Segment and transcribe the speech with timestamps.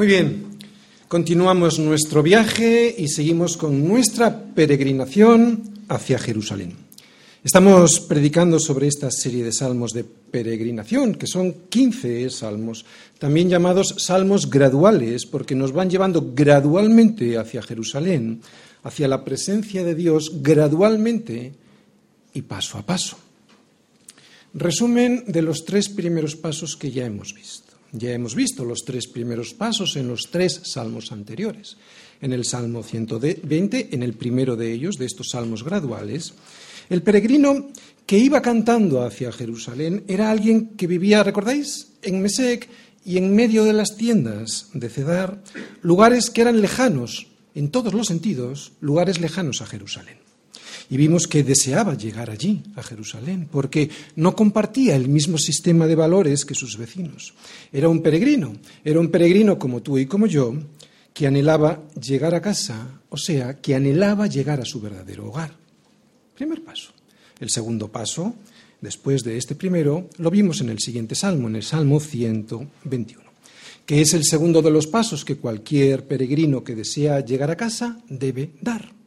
[0.00, 0.56] Muy bien,
[1.08, 6.72] continuamos nuestro viaje y seguimos con nuestra peregrinación hacia Jerusalén.
[7.44, 12.86] Estamos predicando sobre esta serie de salmos de peregrinación, que son 15 salmos,
[13.18, 18.40] también llamados salmos graduales, porque nos van llevando gradualmente hacia Jerusalén,
[18.84, 21.52] hacia la presencia de Dios, gradualmente
[22.32, 23.18] y paso a paso.
[24.54, 27.69] Resumen de los tres primeros pasos que ya hemos visto.
[27.92, 31.76] Ya hemos visto los tres primeros pasos en los tres salmos anteriores.
[32.20, 36.34] En el Salmo 120, en el primero de ellos, de estos salmos graduales,
[36.88, 37.70] el peregrino
[38.06, 42.68] que iba cantando hacia Jerusalén era alguien que vivía, ¿recordáis?, en Mesec
[43.04, 45.42] y en medio de las tiendas de Cedar,
[45.82, 50.18] lugares que eran lejanos, en todos los sentidos, lugares lejanos a Jerusalén.
[50.90, 55.94] Y vimos que deseaba llegar allí, a Jerusalén, porque no compartía el mismo sistema de
[55.94, 57.32] valores que sus vecinos.
[57.72, 60.52] Era un peregrino, era un peregrino como tú y como yo,
[61.14, 65.54] que anhelaba llegar a casa, o sea, que anhelaba llegar a su verdadero hogar.
[66.34, 66.90] Primer paso.
[67.38, 68.34] El segundo paso,
[68.80, 73.22] después de este primero, lo vimos en el siguiente salmo, en el Salmo 121,
[73.86, 78.00] que es el segundo de los pasos que cualquier peregrino que desea llegar a casa
[78.08, 78.99] debe dar.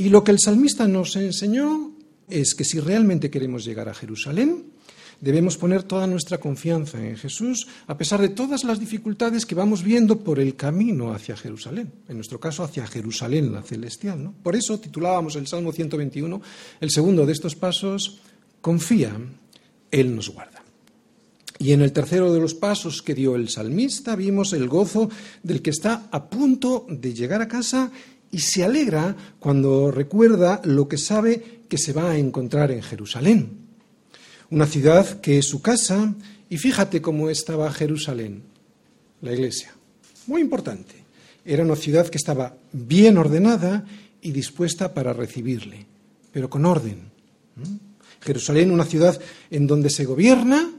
[0.00, 1.92] Y lo que el salmista nos enseñó
[2.26, 4.72] es que si realmente queremos llegar a Jerusalén,
[5.20, 9.84] debemos poner toda nuestra confianza en Jesús, a pesar de todas las dificultades que vamos
[9.84, 14.32] viendo por el camino hacia Jerusalén, en nuestro caso hacia Jerusalén, la celestial.
[14.42, 16.40] Por eso titulábamos el Salmo 121,
[16.80, 18.20] el segundo de estos pasos,
[18.62, 19.14] Confía,
[19.90, 20.62] Él nos guarda.
[21.58, 25.10] Y en el tercero de los pasos que dio el salmista vimos el gozo
[25.42, 27.92] del que está a punto de llegar a casa
[28.30, 33.50] y se alegra cuando recuerda lo que sabe que se va a encontrar en Jerusalén.
[34.50, 36.14] Una ciudad que es su casa,
[36.48, 38.42] y fíjate cómo estaba Jerusalén,
[39.20, 39.72] la iglesia.
[40.26, 40.94] Muy importante.
[41.44, 43.84] Era una ciudad que estaba bien ordenada
[44.20, 45.86] y dispuesta para recibirle,
[46.32, 47.10] pero con orden.
[48.20, 49.18] Jerusalén, una ciudad
[49.50, 50.70] en donde se gobierna,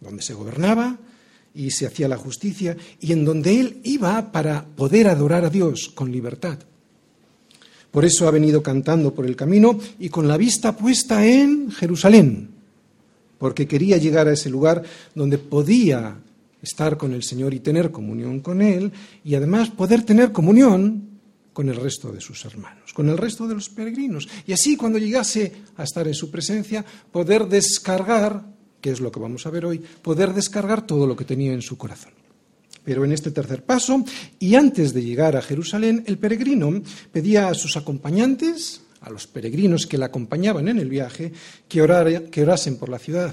[0.00, 0.98] donde se gobernaba
[1.54, 5.90] y se hacía la justicia, y en donde él iba para poder adorar a Dios
[5.94, 6.58] con libertad.
[7.90, 12.50] Por eso ha venido cantando por el camino y con la vista puesta en Jerusalén,
[13.38, 14.82] porque quería llegar a ese lugar
[15.14, 16.16] donde podía
[16.62, 18.92] estar con el Señor y tener comunión con Él
[19.24, 21.08] y además poder tener comunión
[21.52, 24.28] con el resto de sus hermanos, con el resto de los peregrinos.
[24.46, 28.44] Y así cuando llegase a estar en su presencia, poder descargar,
[28.80, 31.62] que es lo que vamos a ver hoy, poder descargar todo lo que tenía en
[31.62, 32.19] su corazón.
[32.90, 34.04] Pero en este tercer paso,
[34.40, 39.86] y antes de llegar a Jerusalén, el peregrino pedía a sus acompañantes, a los peregrinos
[39.86, 41.30] que le acompañaban en el viaje,
[41.68, 43.32] que, orasen por la ciudad.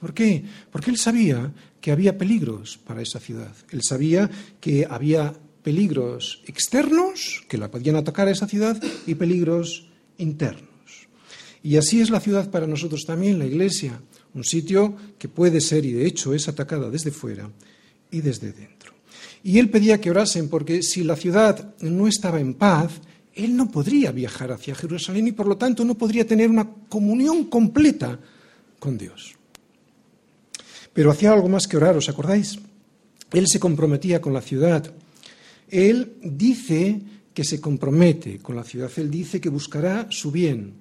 [0.00, 0.42] ¿Por qué?
[0.72, 3.54] Porque él sabía que había peligros para esa ciudad.
[3.70, 4.28] Él sabía
[4.60, 9.86] que había peligros externos que la podían atacar a esa ciudad y peligros
[10.18, 10.66] internos.
[11.62, 14.00] Y así es la ciudad para nosotros también, la iglesia,
[14.34, 17.48] un sitio que puede ser y de hecho es atacada desde fuera
[18.10, 18.75] y desde dentro.
[19.46, 23.00] Y él pedía que orasen porque si la ciudad no estaba en paz,
[23.32, 27.44] él no podría viajar hacia Jerusalén y por lo tanto no podría tener una comunión
[27.44, 28.18] completa
[28.80, 29.36] con Dios.
[30.92, 32.58] Pero hacía algo más que orar, ¿os acordáis?
[33.30, 34.92] Él se comprometía con la ciudad.
[35.68, 37.00] Él dice
[37.32, 38.90] que se compromete con la ciudad.
[38.96, 40.74] Él dice que buscará su bien.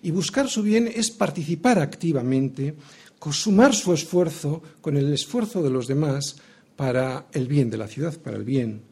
[0.00, 2.72] Y buscar su bien es participar activamente,
[3.18, 6.36] consumar su esfuerzo con el esfuerzo de los demás
[6.76, 8.82] para el bien de la ciudad, para el bien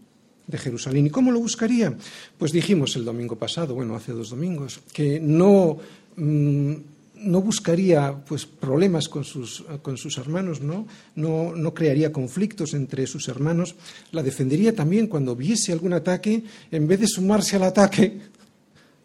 [0.47, 1.07] de Jerusalén.
[1.07, 1.95] ¿Y cómo lo buscaría?
[2.39, 5.79] Pues dijimos el domingo pasado, bueno, hace dos domingos, que no,
[6.17, 6.75] mm,
[7.17, 10.87] no buscaría pues, problemas con sus, con sus hermanos, ¿no?
[11.15, 11.55] ¿no?
[11.55, 13.75] No crearía conflictos entre sus hermanos,
[14.13, 18.19] la defendería también cuando viese algún ataque, en vez de sumarse al ataque,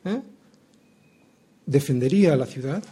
[0.05, 0.21] ¿eh?
[1.65, 2.83] defendería a la ciudad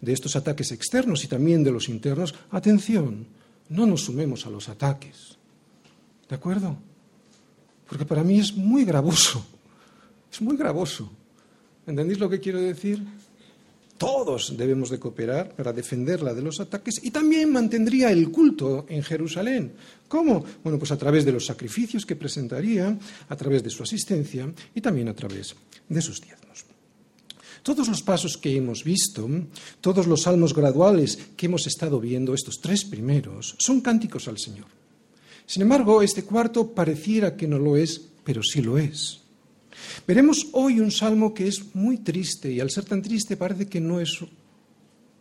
[0.00, 2.34] de estos ataques externos y también de los internos.
[2.50, 3.26] Atención,
[3.70, 5.35] no nos sumemos a los ataques
[6.28, 6.76] ¿De acuerdo?
[7.88, 9.44] Porque para mí es muy gravoso.
[10.32, 11.10] Es muy gravoso.
[11.86, 13.02] ¿Entendéis lo que quiero decir?
[13.96, 19.02] Todos debemos de cooperar para defenderla de los ataques y también mantendría el culto en
[19.02, 19.72] Jerusalén.
[20.08, 20.44] ¿Cómo?
[20.62, 22.98] Bueno, pues a través de los sacrificios que presentaría,
[23.28, 25.56] a través de su asistencia y también a través
[25.88, 26.66] de sus diezmos.
[27.62, 29.28] Todos los pasos que hemos visto,
[29.80, 34.66] todos los salmos graduales que hemos estado viendo, estos tres primeros, son cánticos al Señor.
[35.46, 39.20] Sin embargo, este cuarto pareciera que no lo es, pero sí lo es.
[40.06, 43.80] Veremos hoy un salmo que es muy triste y al ser tan triste parece que
[43.80, 44.18] no es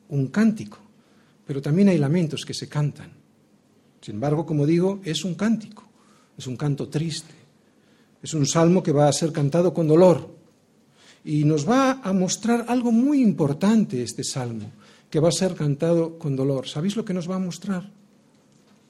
[0.10, 0.80] un cántico,
[1.46, 3.12] pero también hay lamentos que se cantan.
[4.02, 5.84] Sin embargo, como digo, es un cántico,
[6.38, 7.34] es un canto triste,
[8.22, 10.34] es un salmo que va a ser cantado con dolor.
[11.24, 14.72] Y nos va a mostrar algo muy importante este salmo,
[15.10, 16.68] que va a ser cantado con dolor.
[16.68, 17.92] ¿Sabéis lo que nos va a mostrar?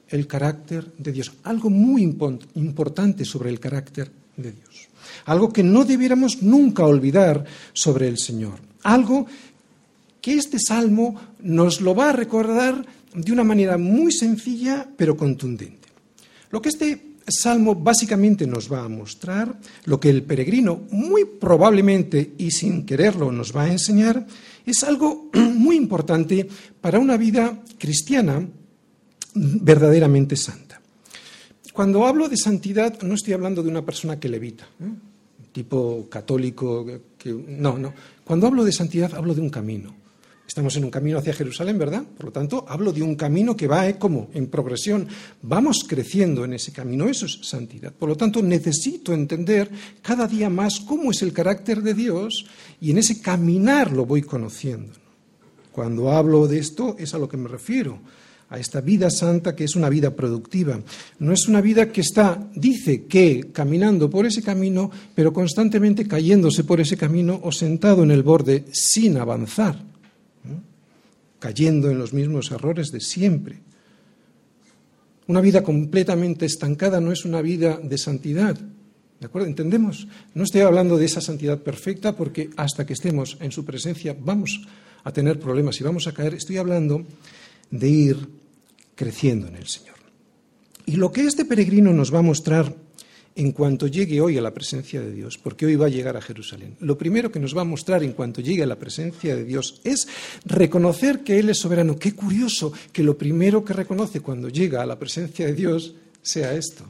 [0.08, 1.32] El carácter de Dios.
[1.44, 4.88] Algo muy importante sobre el carácter de Dios.
[5.24, 8.58] Algo que no debiéramos nunca olvidar sobre el Señor.
[8.82, 9.26] Algo
[10.20, 15.88] que este salmo nos lo va a recordar de una manera muy sencilla pero contundente.
[16.50, 22.34] Lo que este salmo básicamente nos va a mostrar, lo que el peregrino muy probablemente
[22.38, 24.26] y sin quererlo nos va a enseñar,
[24.64, 26.48] es algo muy importante
[26.80, 28.46] para una vida cristiana
[29.36, 30.80] verdaderamente santa.
[31.72, 34.92] Cuando hablo de santidad no estoy hablando de una persona que levita, ¿eh?
[35.52, 36.86] tipo católico,
[37.16, 37.92] que, no, no.
[38.24, 39.94] Cuando hablo de santidad hablo de un camino
[40.46, 42.04] Estamos en un camino hacia Jerusalén, ¿verdad?
[42.04, 43.98] Por lo tanto, hablo de un camino que va ¿eh?
[43.98, 45.08] como en progresión.
[45.42, 47.92] Vamos creciendo en ese camino, eso es santidad.
[47.92, 49.68] Por lo tanto, necesito entender
[50.02, 52.46] cada día más cómo es el carácter de Dios
[52.80, 54.94] y en ese caminar lo voy conociendo.
[55.72, 57.98] Cuando hablo de esto es a lo que me refiero,
[58.48, 60.80] a esta vida santa que es una vida productiva.
[61.18, 66.64] No es una vida que está, dice que, caminando por ese camino, pero constantemente cayéndose
[66.64, 69.86] por ese camino o sentado en el borde sin avanzar
[71.38, 73.60] cayendo en los mismos errores de siempre.
[75.28, 78.56] Una vida completamente estancada no es una vida de santidad.
[79.20, 79.48] ¿De acuerdo?
[79.48, 80.06] ¿Entendemos?
[80.34, 84.60] No estoy hablando de esa santidad perfecta porque hasta que estemos en su presencia vamos
[85.04, 86.34] a tener problemas y vamos a caer.
[86.34, 87.04] Estoy hablando
[87.70, 88.28] de ir
[88.94, 89.96] creciendo en el Señor.
[90.86, 92.74] Y lo que este peregrino nos va a mostrar
[93.36, 96.22] en cuanto llegue hoy a la presencia de Dios, porque hoy va a llegar a
[96.22, 99.44] Jerusalén, lo primero que nos va a mostrar en cuanto llegue a la presencia de
[99.44, 100.08] Dios es
[100.46, 101.98] reconocer que Él es soberano.
[101.98, 106.54] Qué curioso que lo primero que reconoce cuando llega a la presencia de Dios sea
[106.54, 106.84] esto.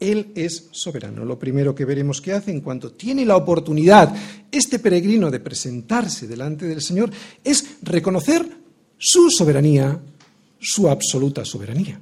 [0.00, 1.26] Él es soberano.
[1.26, 4.14] Lo primero que veremos que hace en cuanto tiene la oportunidad
[4.50, 7.10] este peregrino de presentarse delante del Señor
[7.44, 8.59] es reconocer
[9.00, 9.98] su soberanía,
[10.60, 11.98] su absoluta soberanía.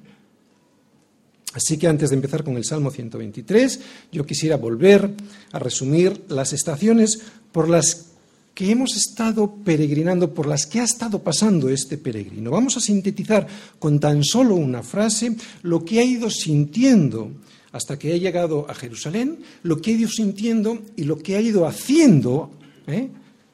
[1.54, 3.80] Así que antes de empezar con el Salmo 123,
[4.12, 5.10] yo quisiera volver
[5.52, 7.20] a resumir las estaciones
[7.52, 8.08] por las
[8.52, 12.50] que hemos estado peregrinando, por las que ha estado pasando este peregrino.
[12.50, 13.46] Vamos a sintetizar
[13.78, 17.30] con tan solo una frase lo que ha ido sintiendo
[17.70, 21.40] hasta que ha llegado a Jerusalén, lo que ha ido sintiendo y lo que ha
[21.40, 22.50] ido haciendo
[22.88, 23.08] ¿eh?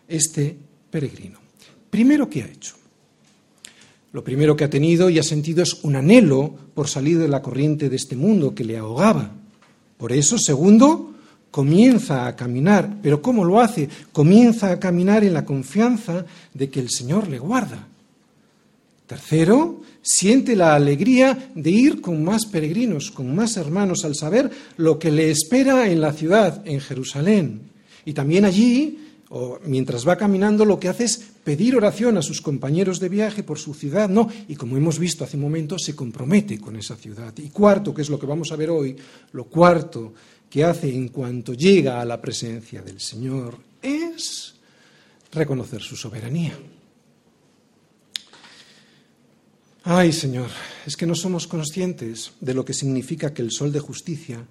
[0.08, 0.56] este
[0.90, 1.38] peregrino.
[1.90, 2.74] Primero, ¿qué ha hecho?
[4.14, 7.42] Lo primero que ha tenido y ha sentido es un anhelo por salir de la
[7.42, 9.32] corriente de este mundo que le ahogaba.
[9.98, 11.14] Por eso, segundo,
[11.50, 12.98] comienza a caminar.
[13.02, 13.88] ¿Pero cómo lo hace?
[14.12, 16.24] Comienza a caminar en la confianza
[16.54, 17.88] de que el Señor le guarda.
[19.08, 24.96] Tercero, siente la alegría de ir con más peregrinos, con más hermanos, al saber lo
[24.96, 27.62] que le espera en la ciudad, en Jerusalén.
[28.04, 29.03] Y también allí
[29.36, 33.42] o mientras va caminando lo que hace es pedir oración a sus compañeros de viaje
[33.42, 36.94] por su ciudad, no, y como hemos visto hace un momento, se compromete con esa
[36.94, 37.34] ciudad.
[37.38, 38.94] Y cuarto, que es lo que vamos a ver hoy,
[39.32, 40.14] lo cuarto
[40.48, 44.54] que hace en cuanto llega a la presencia del Señor es
[45.32, 46.56] reconocer su soberanía.
[49.82, 50.48] Ay, Señor,
[50.86, 54.46] es que no somos conscientes de lo que significa que el sol de justicia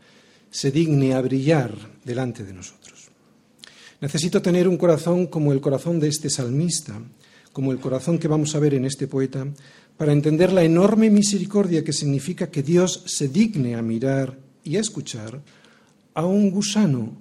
[0.52, 2.83] se digne a brillar delante de nosotros.
[4.04, 7.02] Necesito tener un corazón como el corazón de este salmista,
[7.54, 9.48] como el corazón que vamos a ver en este poeta,
[9.96, 14.82] para entender la enorme misericordia que significa que Dios se digne a mirar y a
[14.82, 15.42] escuchar
[16.16, 17.16] a un gusano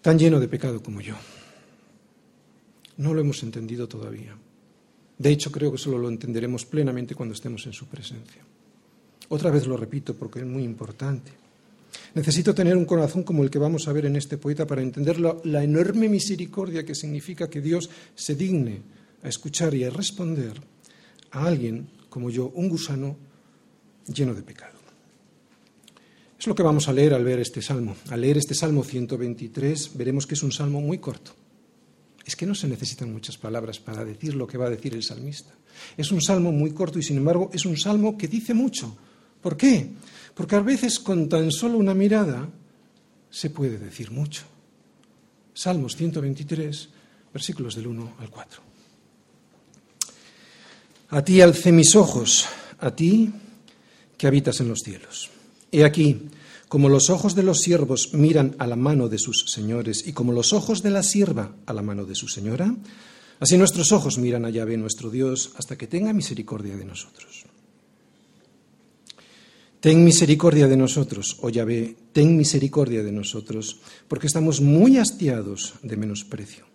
[0.00, 1.14] tan lleno de pecado como yo.
[2.96, 4.36] No lo hemos entendido todavía.
[5.16, 8.42] De hecho, creo que solo lo entenderemos plenamente cuando estemos en su presencia.
[9.28, 11.41] Otra vez lo repito porque es muy importante.
[12.14, 15.18] Necesito tener un corazón como el que vamos a ver en este poeta para entender
[15.18, 18.82] la, enorme misericordia que significa que Dios se digne
[19.22, 20.60] a escuchar y a responder
[21.30, 23.16] a alguien como yo, un gusano
[24.06, 24.78] lleno de pecado.
[26.38, 27.96] Es lo que vamos a leer al ver este salmo.
[28.10, 31.32] Al leer este salmo 123 veremos que es un salmo muy corto.
[32.24, 35.02] Es que no se necesitan muchas palabras para decir lo que va a decir el
[35.02, 35.54] salmista.
[35.96, 38.96] Es un salmo muy corto y sin embargo es un salmo que dice mucho.
[39.42, 39.90] ¿Por qué?
[40.34, 42.48] Porque a veces con tan solo una mirada
[43.30, 44.44] se puede decir mucho.
[45.52, 46.88] Salmos 123,
[47.34, 48.62] versículos del 1 al 4.
[51.10, 52.46] A ti alcé mis ojos,
[52.78, 53.30] a ti
[54.16, 55.30] que habitas en los cielos.
[55.70, 56.28] He aquí,
[56.68, 60.32] como los ojos de los siervos miran a la mano de sus señores y como
[60.32, 62.74] los ojos de la sierva a la mano de su señora,
[63.40, 67.41] así nuestros ojos miran a Yahvé nuestro Dios hasta que tenga misericordia de nosotros.
[69.82, 75.96] Ten misericordia de nosotros, oh Yahvé, ten misericordia de nosotros, porque estamos muy hastiados de
[75.96, 76.70] menosprecio.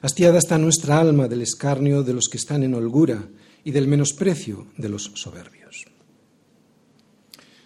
[0.00, 3.26] Hastiada está nuestra alma del escarnio de los que están en holgura
[3.64, 5.86] y del menosprecio de los soberbios.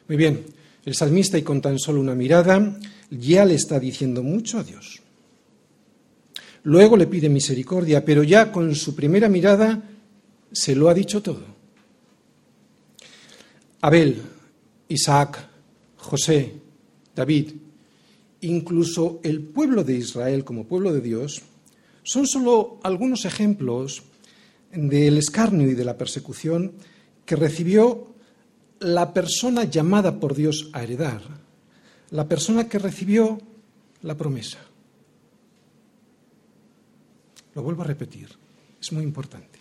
[0.08, 0.46] Muy bien,
[0.86, 5.02] el salmista y con tan solo una mirada ya le está diciendo mucho a Dios.
[6.62, 9.90] Luego le pide misericordia, pero ya con su primera mirada
[10.52, 11.44] se lo ha dicho todo.
[13.82, 14.22] Abel,
[14.88, 15.49] Isaac,
[15.97, 16.55] José,
[17.14, 17.52] David,
[18.43, 21.43] incluso el pueblo de Israel como pueblo de Dios,
[22.02, 24.02] son solo algunos ejemplos
[24.73, 26.73] del escarnio y de la persecución
[27.25, 28.14] que recibió
[28.78, 31.23] la persona llamada por Dios a heredar,
[32.11, 33.40] la persona que recibió
[34.02, 34.59] la promesa.
[37.55, 38.28] Lo vuelvo a repetir,
[38.81, 39.59] es muy importante.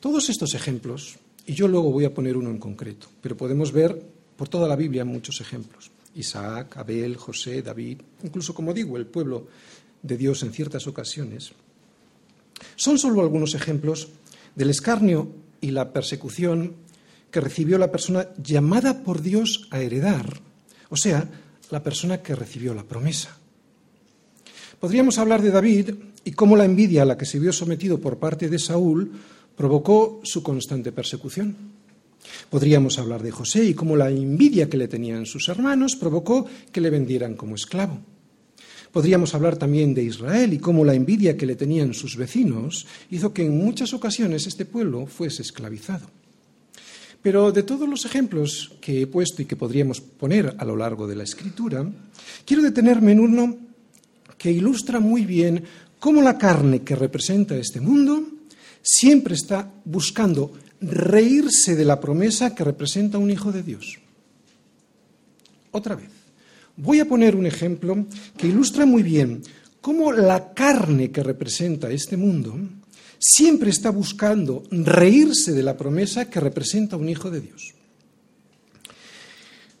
[0.00, 4.00] Todos estos ejemplos y yo luego voy a poner uno en concreto, pero podemos ver
[4.36, 5.90] por toda la Biblia muchos ejemplos.
[6.16, 9.46] Isaac, Abel, José, David, incluso como digo, el pueblo
[10.02, 11.52] de Dios en ciertas ocasiones.
[12.74, 14.08] Son solo algunos ejemplos
[14.54, 16.74] del escarnio y la persecución
[17.30, 20.40] que recibió la persona llamada por Dios a heredar,
[20.88, 21.28] o sea,
[21.70, 23.36] la persona que recibió la promesa.
[24.80, 25.90] Podríamos hablar de David
[26.24, 29.12] y cómo la envidia a la que se vio sometido por parte de Saúl
[29.56, 31.56] provocó su constante persecución.
[32.50, 36.80] Podríamos hablar de José y cómo la envidia que le tenían sus hermanos provocó que
[36.80, 37.98] le vendieran como esclavo.
[38.92, 43.32] Podríamos hablar también de Israel y cómo la envidia que le tenían sus vecinos hizo
[43.32, 46.06] que en muchas ocasiones este pueblo fuese esclavizado.
[47.22, 51.06] Pero de todos los ejemplos que he puesto y que podríamos poner a lo largo
[51.06, 51.84] de la escritura,
[52.44, 53.56] quiero detenerme en uno
[54.38, 55.64] que ilustra muy bien
[55.98, 58.35] cómo la carne que representa este mundo
[58.86, 63.98] siempre está buscando reírse de la promesa que representa un hijo de Dios.
[65.72, 66.08] Otra vez,
[66.76, 69.42] voy a poner un ejemplo que ilustra muy bien
[69.80, 72.56] cómo la carne que representa este mundo
[73.18, 77.74] siempre está buscando reírse de la promesa que representa un hijo de Dios.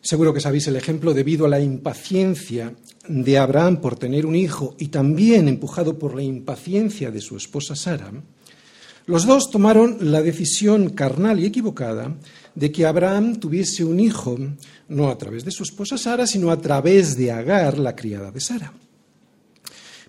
[0.00, 2.74] Seguro que sabéis el ejemplo debido a la impaciencia
[3.08, 7.76] de Abraham por tener un hijo y también empujado por la impaciencia de su esposa
[7.76, 8.12] Sara,
[9.06, 12.16] los dos tomaron la decisión carnal y equivocada
[12.56, 14.36] de que Abraham tuviese un hijo,
[14.88, 18.40] no a través de su esposa Sara, sino a través de Agar, la criada de
[18.40, 18.72] Sara.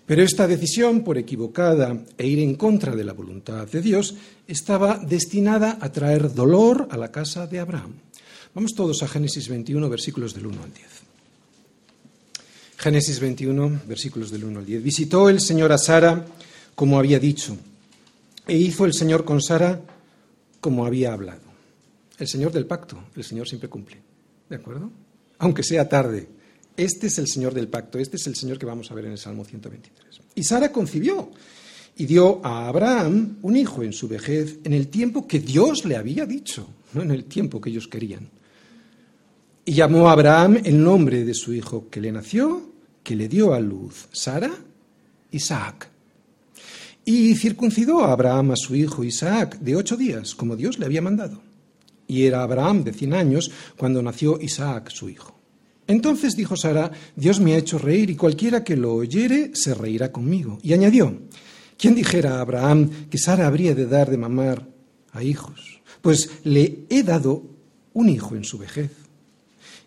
[0.04, 4.16] Pero esta decisión, por equivocada e ir en contra de la voluntad de Dios,
[4.48, 7.92] estaba destinada a traer dolor a la casa de Abraham.
[8.54, 10.86] Vamos todos a Génesis 21, versículos del 1 al 10.
[12.78, 14.82] Génesis 21, versículos del 1 al 10.
[14.82, 16.24] Visitó el Señor a Sara
[16.74, 17.56] como había dicho
[18.48, 19.80] e hizo el Señor con Sara
[20.60, 21.42] como había hablado.
[22.18, 23.98] El Señor del pacto, el Señor siempre cumple.
[24.48, 24.90] ¿De acuerdo?
[25.38, 26.28] Aunque sea tarde.
[26.76, 29.12] Este es el Señor del pacto, este es el Señor que vamos a ver en
[29.12, 30.20] el Salmo 123.
[30.34, 31.30] Y Sara concibió
[31.96, 35.96] y dio a Abraham un hijo en su vejez en el tiempo que Dios le
[35.96, 38.30] había dicho, no en el tiempo que ellos querían.
[39.64, 42.70] Y llamó a Abraham el nombre de su hijo que le nació,
[43.02, 44.50] que le dio a luz, Sara,
[45.32, 45.90] Isaac.
[47.10, 51.00] Y circuncidó a Abraham a su hijo Isaac de ocho días, como Dios le había
[51.00, 51.40] mandado.
[52.06, 55.34] Y era Abraham de cien años cuando nació Isaac su hijo.
[55.86, 60.12] Entonces dijo Sara, Dios me ha hecho reír y cualquiera que lo oyere se reirá
[60.12, 60.58] conmigo.
[60.62, 61.18] Y añadió,
[61.78, 64.68] ¿quién dijera a Abraham que Sara habría de dar de mamar
[65.12, 65.80] a hijos?
[66.02, 67.42] Pues le he dado
[67.94, 68.90] un hijo en su vejez.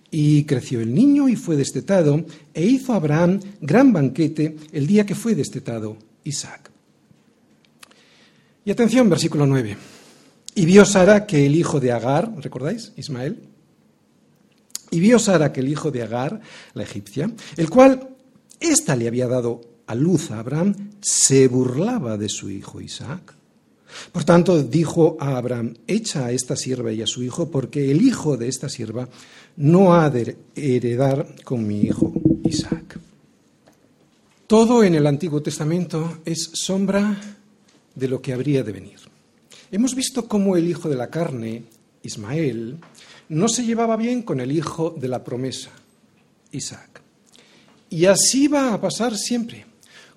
[0.10, 5.14] Y creció el niño y fue destetado, e hizo Abraham gran banquete el día que
[5.14, 6.71] fue destetado Isaac.
[8.64, 9.78] Y atención, versículo 9.
[10.54, 12.92] Y vio Sara que el hijo de Agar, ¿recordáis?
[12.96, 13.40] Ismael.
[14.92, 16.42] Y vio Sara que el hijo de Agar,
[16.74, 18.10] la egipcia, el cual
[18.60, 23.34] ésta le había dado a luz a Abraham, se burlaba de su hijo Isaac.
[24.12, 28.02] Por tanto, dijo a Abraham, echa a esta sierva y a su hijo, porque el
[28.02, 29.10] hijo de esta sierva
[29.58, 32.14] no ha de heredar con mi hijo
[32.44, 33.00] Isaac.
[34.48, 37.41] Todo en el Antiguo Testamento es sombra
[37.96, 39.00] de lo que habría de venir.
[39.72, 41.64] Hemos visto cómo el hijo de la carne,
[42.04, 42.78] Ismael,
[43.30, 45.72] no se llevaba bien con el hijo de la promesa,
[46.52, 47.02] Isaac.
[47.90, 49.66] Y así va a pasar siempre.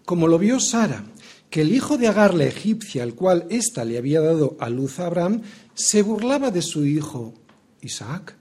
[0.05, 1.05] Como lo vio Sara,
[1.51, 4.99] que el hijo de Agar la egipcia, al cual ésta le había dado a luz
[4.99, 5.43] a Abraham,
[5.75, 7.35] se burlaba de su hijo
[7.81, 8.37] Isaac.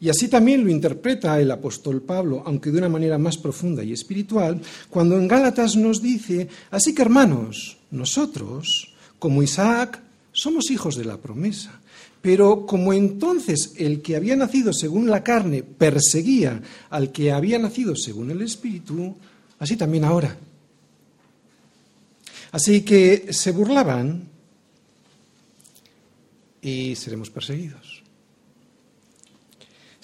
[0.00, 3.92] Y así también lo interpreta el apóstol Pablo, aunque de una manera más profunda y
[3.92, 4.60] espiritual,
[4.90, 10.00] cuando en Gálatas nos dice, así que hermanos, nosotros, como Isaac,
[10.32, 11.80] somos hijos de la promesa.
[12.20, 16.60] Pero como entonces el que había nacido según la carne perseguía
[16.90, 19.16] al que había nacido según el Espíritu,
[19.58, 20.36] así también ahora.
[22.52, 24.28] Así que se burlaban
[26.60, 28.02] y seremos perseguidos.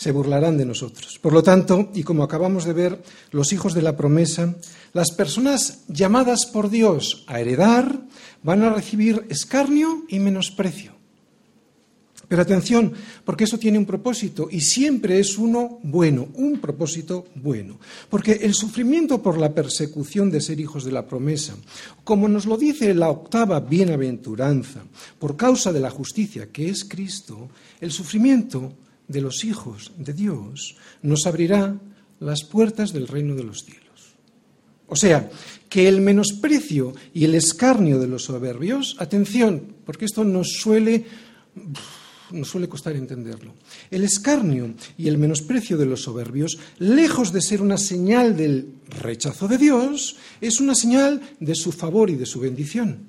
[0.02, 1.20] Se burlarán de nosotros.
[1.22, 4.56] Por lo tanto, y como acabamos de ver, los hijos de la promesa,
[4.92, 8.00] las personas llamadas por Dios a heredar,
[8.42, 10.90] van a recibir escarnio y menosprecio.
[12.26, 12.92] Pero atención,
[13.24, 17.78] porque eso tiene un propósito y siempre es uno bueno, un propósito bueno.
[18.10, 21.54] Porque el sufrimiento por la persecución de ser hijos de la promesa,
[22.02, 24.82] como nos lo dice la octava bienaventuranza,
[25.20, 28.72] por causa de la justicia que es Cristo, el sufrimiento
[29.12, 31.76] de los hijos de Dios nos abrirá
[32.20, 33.82] las puertas del reino de los cielos.
[34.88, 35.30] O sea,
[35.68, 41.04] que el menosprecio y el escarnio de los soberbios, atención, porque esto nos suele
[42.32, 43.52] nos suele costar entenderlo.
[43.90, 49.48] El escarnio y el menosprecio de los soberbios, lejos de ser una señal del rechazo
[49.48, 53.06] de Dios, es una señal de su favor y de su bendición.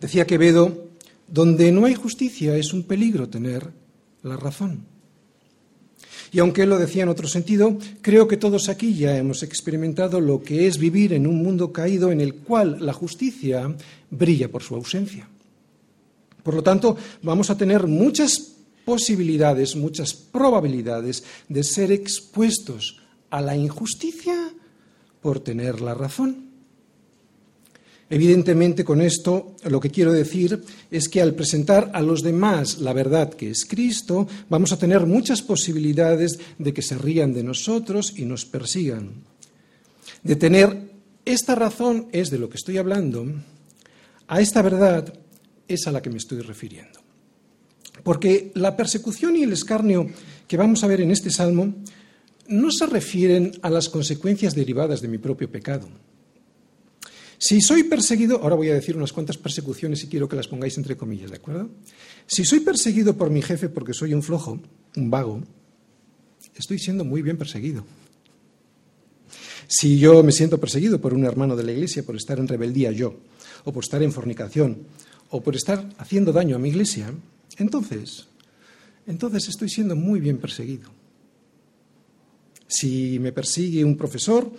[0.00, 0.85] Decía Quevedo,
[1.28, 3.72] donde no hay justicia es un peligro tener
[4.22, 4.86] la razón.
[6.32, 10.42] Y aunque lo decía en otro sentido, creo que todos aquí ya hemos experimentado lo
[10.42, 13.74] que es vivir en un mundo caído en el cual la justicia
[14.10, 15.28] brilla por su ausencia.
[16.42, 23.56] Por lo tanto, vamos a tener muchas posibilidades, muchas probabilidades de ser expuestos a la
[23.56, 24.52] injusticia
[25.20, 26.45] por tener la razón.
[28.08, 32.92] Evidentemente, con esto lo que quiero decir es que al presentar a los demás la
[32.92, 38.14] verdad que es Cristo, vamos a tener muchas posibilidades de que se rían de nosotros
[38.16, 39.24] y nos persigan.
[40.22, 40.92] De tener
[41.24, 43.26] esta razón es de lo que estoy hablando,
[44.28, 45.12] a esta verdad
[45.66, 47.00] es a la que me estoy refiriendo.
[48.04, 50.06] Porque la persecución y el escarnio
[50.46, 51.74] que vamos a ver en este salmo
[52.46, 55.88] no se refieren a las consecuencias derivadas de mi propio pecado.
[57.38, 60.76] Si soy perseguido, ahora voy a decir unas cuantas persecuciones y quiero que las pongáis
[60.78, 61.68] entre comillas, ¿de acuerdo?
[62.26, 64.58] Si soy perseguido por mi jefe porque soy un flojo,
[64.96, 65.42] un vago,
[66.54, 67.84] estoy siendo muy bien perseguido.
[69.68, 72.92] Si yo me siento perseguido por un hermano de la iglesia por estar en rebeldía
[72.92, 73.18] yo,
[73.64, 74.78] o por estar en fornicación,
[75.30, 77.12] o por estar haciendo daño a mi iglesia,
[77.58, 78.28] entonces,
[79.06, 80.90] entonces estoy siendo muy bien perseguido.
[82.68, 84.50] Si me persigue un profesor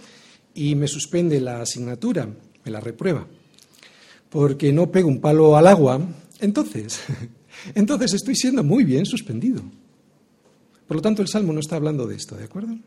[0.53, 2.29] y me suspende la asignatura,
[2.71, 3.27] la reprueba,
[4.29, 6.01] porque no pego un palo al agua,
[6.39, 6.99] entonces,
[7.75, 9.61] entonces estoy siendo muy bien suspendido.
[10.87, 12.77] Por lo tanto, el Salmo no está hablando de esto, ¿de acuerdo?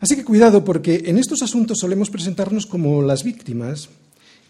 [0.00, 3.88] Así que cuidado, porque en estos asuntos solemos presentarnos como las víctimas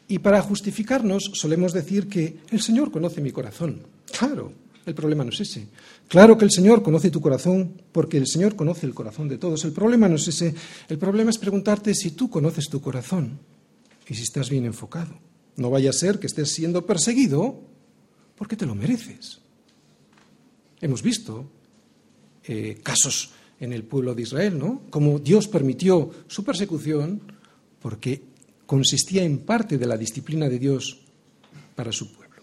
[0.09, 3.81] y para justificarnos solemos decir que el Señor conoce mi corazón.
[4.19, 4.53] Claro,
[4.87, 5.67] el problema no es ese.
[6.09, 9.65] Claro que el Señor conoce tu corazón porque el Señor conoce el corazón de todos.
[9.65, 10.55] El problema no es ese.
[10.89, 13.39] El problema es preguntarte si tú conoces tu corazón
[14.09, 15.19] y si estás bien enfocado.
[15.57, 17.61] No vaya a ser que estés siendo perseguido
[18.37, 19.41] porque te lo mereces.
[20.81, 21.47] Hemos visto
[22.45, 24.83] eh, casos en el pueblo de Israel, ¿no?
[24.91, 27.21] Como Dios permitió su persecución
[27.81, 28.23] porque
[28.67, 31.01] consistía en parte de la disciplina de Dios
[31.75, 32.43] para su pueblo.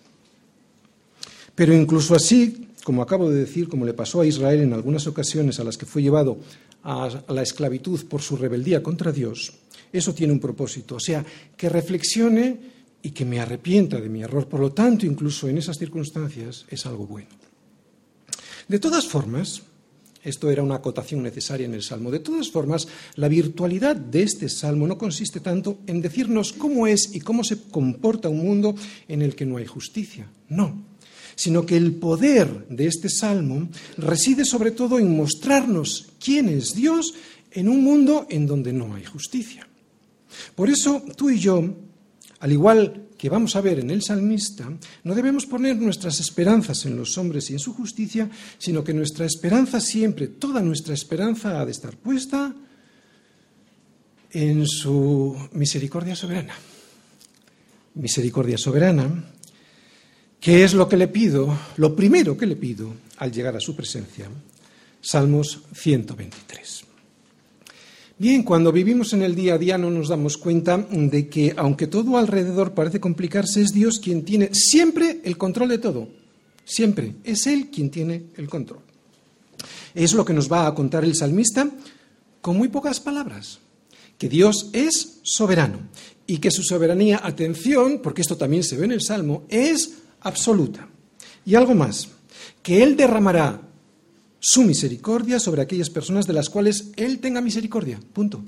[1.53, 5.59] Pero incluso así, como acabo de decir, como le pasó a Israel en algunas ocasiones
[5.59, 6.39] a las que fue llevado
[6.81, 9.53] a la esclavitud por su rebeldía contra Dios,
[9.93, 11.23] eso tiene un propósito, o sea,
[11.55, 14.47] que reflexione y que me arrepienta de mi error.
[14.47, 17.29] Por lo tanto, incluso en esas circunstancias es algo bueno.
[18.67, 19.61] De todas formas,
[20.23, 22.09] esto era una acotación necesaria en el Salmo.
[22.09, 27.13] De todas formas, la virtualidad de este Salmo no consiste tanto en decirnos cómo es
[27.13, 28.73] y cómo se comporta un mundo
[29.07, 30.27] en el que no hay justicia.
[30.47, 30.81] No,
[31.35, 37.13] sino que el poder de este Salmo reside sobre todo en mostrarnos quién es Dios
[37.51, 39.67] en un mundo en donde no hay justicia.
[40.55, 41.63] Por eso tú y yo,
[42.39, 44.69] al igual que vamos a ver en el salmista,
[45.03, 49.25] no debemos poner nuestras esperanzas en los hombres y en su justicia, sino que nuestra
[49.25, 52.53] esperanza siempre, toda nuestra esperanza ha de estar puesta
[54.31, 56.53] en su misericordia soberana.
[57.95, 59.23] Misericordia soberana,
[60.41, 63.73] que es lo que le pido, lo primero que le pido al llegar a su
[63.73, 64.27] presencia.
[64.99, 66.82] Salmos 123.
[68.23, 71.87] Bien, cuando vivimos en el día a día no nos damos cuenta de que, aunque
[71.87, 76.07] todo alrededor parece complicarse, es Dios quien tiene siempre el control de todo.
[76.63, 77.15] Siempre.
[77.25, 78.79] Es Él quien tiene el control.
[79.93, 81.69] Es lo que nos va a contar el salmista
[82.39, 83.59] con muy pocas palabras.
[84.17, 85.79] Que Dios es soberano,
[86.25, 90.87] y que su soberanía, atención, porque esto también se ve en el Salmo, es absoluta.
[91.45, 92.07] Y algo más,
[92.61, 93.59] que Él derramará
[94.45, 97.97] su misericordia sobre aquellas personas de las cuales Él tenga misericordia.
[98.11, 98.43] Punto.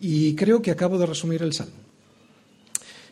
[0.00, 1.76] Y creo que acabo de resumir el Salmo.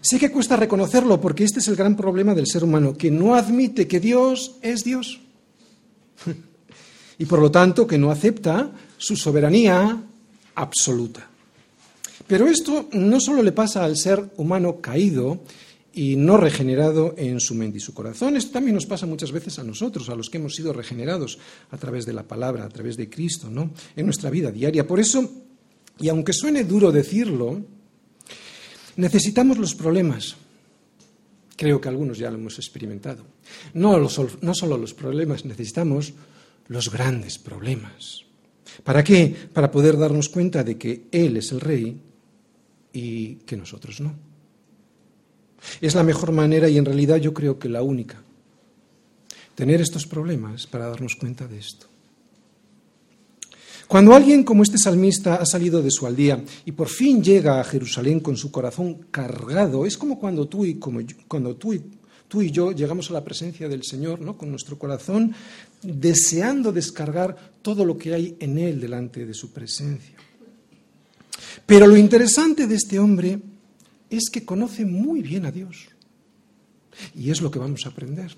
[0.01, 3.35] Sé que cuesta reconocerlo porque este es el gran problema del ser humano, que no
[3.35, 5.21] admite que Dios es Dios.
[7.19, 10.03] y por lo tanto que no acepta su soberanía
[10.55, 11.29] absoluta.
[12.27, 15.43] Pero esto no solo le pasa al ser humano caído
[15.99, 19.59] y no regenerado en su mente y su corazón, esto también nos pasa muchas veces
[19.59, 21.41] a nosotros, a los que hemos sido regenerados
[21.73, 23.73] a través de la palabra, a través de Cristo, ¿no?
[23.97, 24.87] En nuestra vida diaria.
[24.87, 25.29] Por eso,
[25.99, 27.61] y aunque suene duro decirlo,
[28.95, 30.37] necesitamos los problemas.
[31.57, 33.25] Creo que algunos ya lo hemos experimentado.
[33.75, 36.13] No, no solo los problemas, necesitamos
[36.69, 38.23] los grandes problemas.
[38.85, 39.35] ¿Para qué?
[39.53, 42.01] Para poder darnos cuenta de que Él es el Rey
[42.93, 44.28] y que nosotros no.
[45.81, 48.23] Es la mejor manera y en realidad yo creo que la única.
[49.55, 51.87] Tener estos problemas para darnos cuenta de esto.
[53.89, 57.65] Cuando alguien como este salmista ha salido de su aldea y por fin llega a
[57.65, 61.83] Jerusalén con su corazón cargado, es como cuando tú y, como cuando tú y,
[62.29, 64.37] tú y yo llegamos a la presencia del Señor, ¿no?
[64.37, 65.35] con nuestro corazón
[65.83, 70.17] deseando descargar todo lo que hay en Él delante de su presencia.
[71.65, 73.39] Pero lo interesante de este hombre
[74.11, 75.89] es que conoce muy bien a Dios.
[77.15, 78.37] Y es lo que vamos a aprender.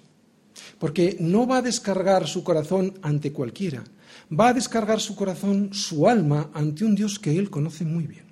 [0.79, 3.85] Porque no va a descargar su corazón ante cualquiera,
[4.33, 8.25] va a descargar su corazón, su alma, ante un Dios que él conoce muy bien.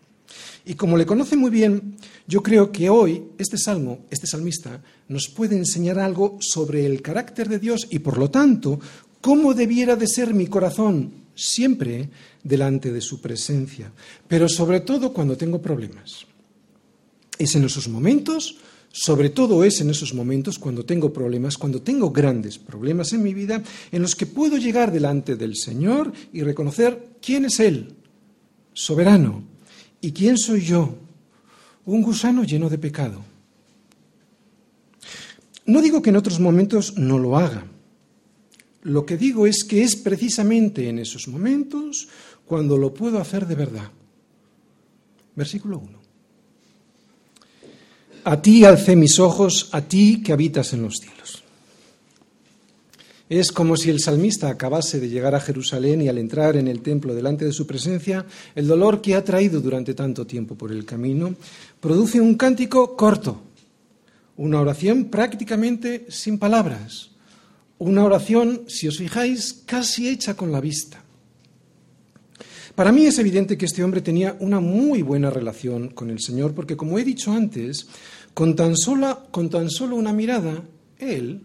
[0.64, 1.96] Y como le conoce muy bien,
[2.27, 7.48] yo creo que hoy este salmo, este salmista, nos puede enseñar algo sobre el carácter
[7.48, 8.79] de Dios y por lo tanto,
[9.20, 12.11] cómo debiera de ser mi corazón siempre
[12.42, 13.92] delante de su presencia,
[14.27, 16.27] pero sobre todo cuando tengo problemas.
[17.38, 18.57] Es en esos momentos,
[18.90, 23.35] sobre todo es en esos momentos cuando tengo problemas, cuando tengo grandes problemas en mi
[23.35, 27.94] vida, en los que puedo llegar delante del Señor y reconocer quién es Él,
[28.72, 29.44] soberano,
[30.01, 30.96] y quién soy yo,
[31.87, 33.24] un gusano lleno de pecado.
[35.66, 37.66] No digo que en otros momentos no lo haga.
[38.83, 42.09] Lo que digo es que es precisamente en esos momentos
[42.46, 43.90] cuando lo puedo hacer de verdad.
[45.37, 45.97] Versículo 1.
[48.28, 51.42] A ti alcé mis ojos, a ti que habitas en los cielos.
[53.26, 56.82] Es como si el salmista acabase de llegar a Jerusalén y al entrar en el
[56.82, 60.84] templo delante de su presencia, el dolor que ha traído durante tanto tiempo por el
[60.84, 61.36] camino
[61.80, 63.40] produce un cántico corto,
[64.36, 67.12] una oración prácticamente sin palabras,
[67.78, 71.02] una oración, si os fijáis, casi hecha con la vista.
[72.78, 76.54] Para mí es evidente que este hombre tenía una muy buena relación con el Señor,
[76.54, 77.88] porque como he dicho antes,
[78.34, 78.74] con tan,
[79.30, 80.62] con tan solo una mirada,
[80.98, 81.42] él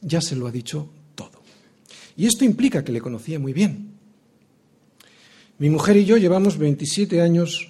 [0.00, 1.42] ya se lo ha dicho todo.
[2.16, 3.94] Y esto implica que le conocía muy bien.
[5.58, 7.68] Mi mujer y yo llevamos 27 años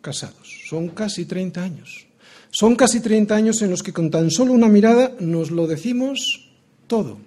[0.00, 2.06] casados, son casi 30 años.
[2.52, 6.50] Son casi 30 años en los que con tan solo una mirada nos lo decimos
[6.88, 7.18] todo.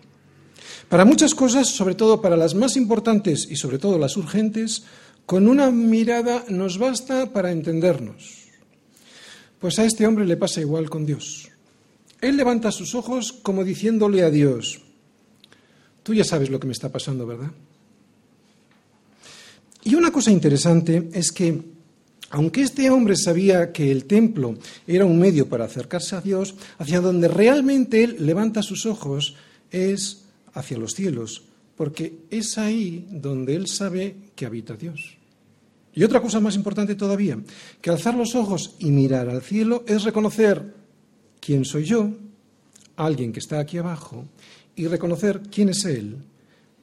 [0.90, 4.84] Para muchas cosas, sobre todo para las más importantes y sobre todo las urgentes,
[5.26, 8.43] con una mirada nos basta para entendernos.
[9.64, 11.48] Pues a este hombre le pasa igual con Dios.
[12.20, 14.82] Él levanta sus ojos como diciéndole a Dios,
[16.04, 17.50] tú ya sabes lo que me está pasando, ¿verdad?
[19.86, 21.62] Y una cosa interesante es que,
[22.32, 27.00] aunque este hombre sabía que el templo era un medio para acercarse a Dios, hacia
[27.00, 29.38] donde realmente él levanta sus ojos
[29.72, 31.42] es hacia los cielos,
[31.78, 35.23] porque es ahí donde él sabe que habita Dios.
[35.96, 37.38] Y otra cosa más importante todavía,
[37.82, 40.74] que alzar los ojos y mirar al cielo es reconocer
[41.40, 42.10] quién soy yo,
[42.96, 44.26] alguien que está aquí abajo,
[44.76, 46.18] y reconocer quién es Él.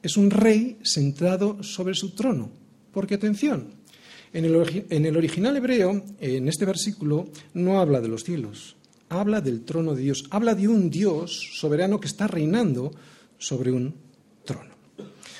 [0.01, 2.49] Es un rey sentado sobre su trono.
[2.91, 3.67] Porque atención,
[4.33, 8.75] en el, en el original hebreo, en este versículo, no habla de los cielos,
[9.09, 12.91] habla del trono de Dios, habla de un Dios soberano que está reinando
[13.37, 13.93] sobre un
[14.45, 14.70] trono.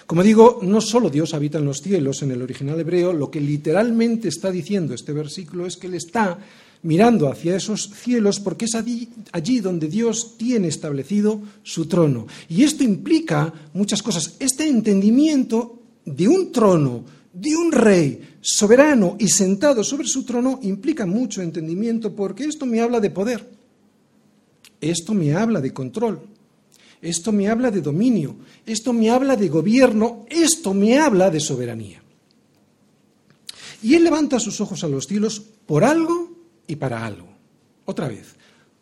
[0.05, 3.39] Como digo, no solo Dios habita en los cielos, en el original hebreo, lo que
[3.39, 6.39] literalmente está diciendo este versículo es que Él está
[6.83, 12.27] mirando hacia esos cielos porque es allí, allí, donde Dios tiene establecido su trono.
[12.49, 14.35] Y esto implica muchas cosas.
[14.39, 21.05] Este entendimiento de un trono, de un rey soberano y sentado sobre su trono, implica
[21.05, 23.47] mucho entendimiento porque esto me habla de poder.
[24.79, 26.19] Esto me habla de control.
[27.01, 28.35] Esto me habla de dominio,
[28.65, 32.01] esto me habla de gobierno, esto me habla de soberanía.
[33.81, 36.31] Y Él levanta sus ojos a los cielos por algo
[36.67, 37.27] y para algo.
[37.85, 38.35] Otra vez,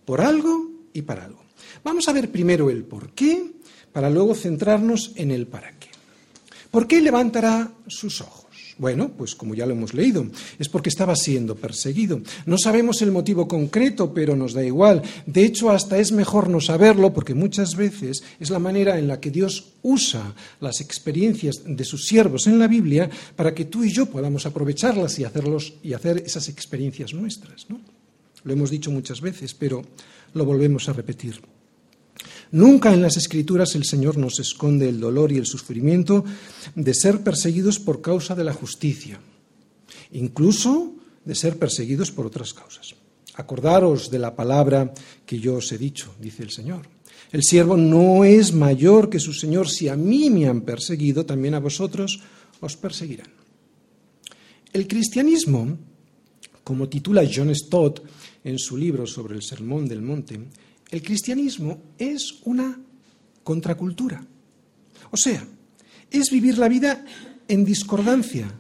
[0.04, 1.44] por algo y para algo.
[1.84, 3.54] Vamos a ver primero el por qué,
[3.94, 5.88] para luego centrarnos en el para qué.
[6.70, 8.49] ¿Por qué levantará sus ojos?
[8.80, 10.26] Bueno, pues como ya lo hemos leído,
[10.58, 12.22] es porque estaba siendo perseguido.
[12.46, 15.02] No sabemos el motivo concreto, pero nos da igual.
[15.26, 19.20] De hecho, hasta es mejor no saberlo porque muchas veces es la manera en la
[19.20, 23.92] que Dios usa las experiencias de sus siervos en la Biblia para que tú y
[23.92, 27.68] yo podamos aprovecharlas y, hacerlos, y hacer esas experiencias nuestras.
[28.44, 29.82] Lo hemos dicho muchas veces, pero
[30.34, 31.42] lo volvemos a repetir.
[32.52, 36.26] Nunca en las Escrituras el Señor nos esconde el dolor y el sufrimiento
[36.76, 39.20] de ser perseguidos por causa de la justicia,
[40.14, 40.94] incluso
[41.26, 42.96] de ser perseguidos por otras causas.
[43.36, 44.94] Acordaros de la palabra
[45.26, 46.88] que yo os he dicho, dice el Señor.
[47.32, 49.70] El siervo no es mayor que su Señor.
[49.70, 52.20] Si a mí me han perseguido, también a vosotros
[52.60, 53.30] os perseguirán.
[54.74, 55.78] El cristianismo,
[56.64, 58.02] como titula John Stott
[58.44, 60.40] en su libro sobre el Sermón del Monte,
[60.92, 62.80] el cristianismo es una
[63.44, 64.24] contracultura.
[65.12, 65.46] O sea,
[66.12, 67.06] es vivir la vida
[67.48, 68.52] en discordancia,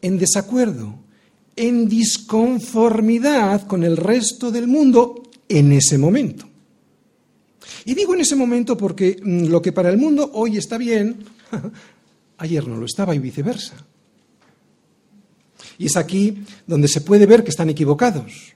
[0.00, 0.98] en desacuerdo,
[1.56, 6.48] en disconformidad con el resto del mundo en ese momento.
[7.84, 11.18] Y digo en ese momento porque mm, lo que para el mundo hoy está bien,
[12.38, 13.74] ayer no lo estaba y viceversa.
[15.78, 18.54] Y es aquí donde se puede ver que están equivocados.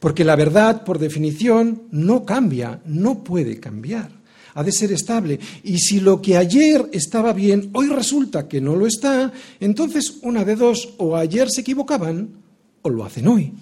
[0.00, 4.10] Porque la verdad, por definición, no cambia, no puede cambiar.
[4.54, 5.38] Ha de ser estable.
[5.62, 10.44] Y si lo que ayer estaba bien, hoy resulta que no lo está, entonces una
[10.44, 12.30] de dos, o ayer se equivocaban,
[12.82, 13.52] o lo hacen hoy.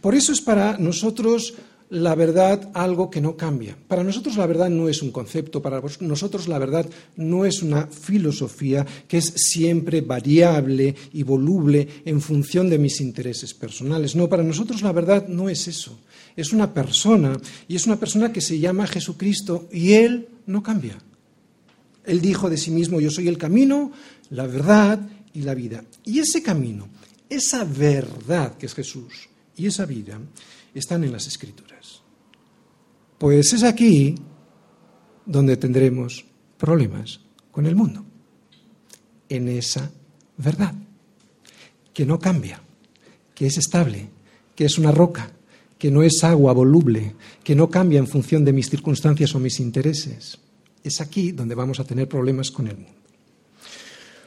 [0.00, 1.54] Por eso es para nosotros
[1.92, 3.76] la verdad algo que no cambia.
[3.86, 7.86] Para nosotros la verdad no es un concepto, para nosotros la verdad no es una
[7.86, 14.16] filosofía que es siempre variable y voluble en función de mis intereses personales.
[14.16, 16.00] No, para nosotros la verdad no es eso.
[16.34, 20.96] Es una persona y es una persona que se llama Jesucristo y Él no cambia.
[22.06, 23.92] Él dijo de sí mismo, yo soy el camino,
[24.30, 24.98] la verdad
[25.34, 25.84] y la vida.
[26.06, 26.88] Y ese camino,
[27.28, 29.28] esa verdad que es Jesús
[29.58, 30.18] y esa vida,
[30.74, 31.71] están en las Escrituras.
[33.22, 34.16] Pues es aquí
[35.24, 36.24] donde tendremos
[36.58, 37.20] problemas
[37.52, 38.04] con el mundo,
[39.28, 39.92] en esa
[40.38, 40.74] verdad,
[41.94, 42.60] que no cambia,
[43.32, 44.08] que es estable,
[44.56, 45.30] que es una roca,
[45.78, 49.60] que no es agua voluble, que no cambia en función de mis circunstancias o mis
[49.60, 50.36] intereses.
[50.82, 52.98] Es aquí donde vamos a tener problemas con el mundo.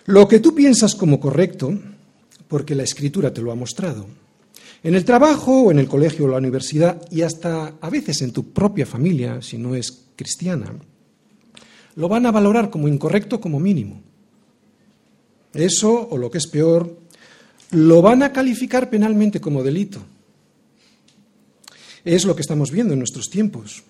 [0.06, 1.78] Lo que tú piensas como correcto,
[2.48, 4.08] porque la escritura te lo ha mostrado,
[4.86, 8.54] en el trabajo en el colegio o la universidad y hasta a veces en tu
[8.54, 10.76] propia familia, si no es cristiana,
[11.96, 14.04] lo van a valorar como incorrecto como mínimo.
[15.56, 17.00] Eso, o lo que es peor,
[17.72, 20.06] lo van a calificar penalmente como delito.
[22.04, 23.82] Es lo que estamos viendo en nuestros tiempos.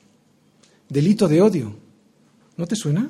[0.88, 1.76] Delito de odio.
[2.56, 3.10] ¿No te suena?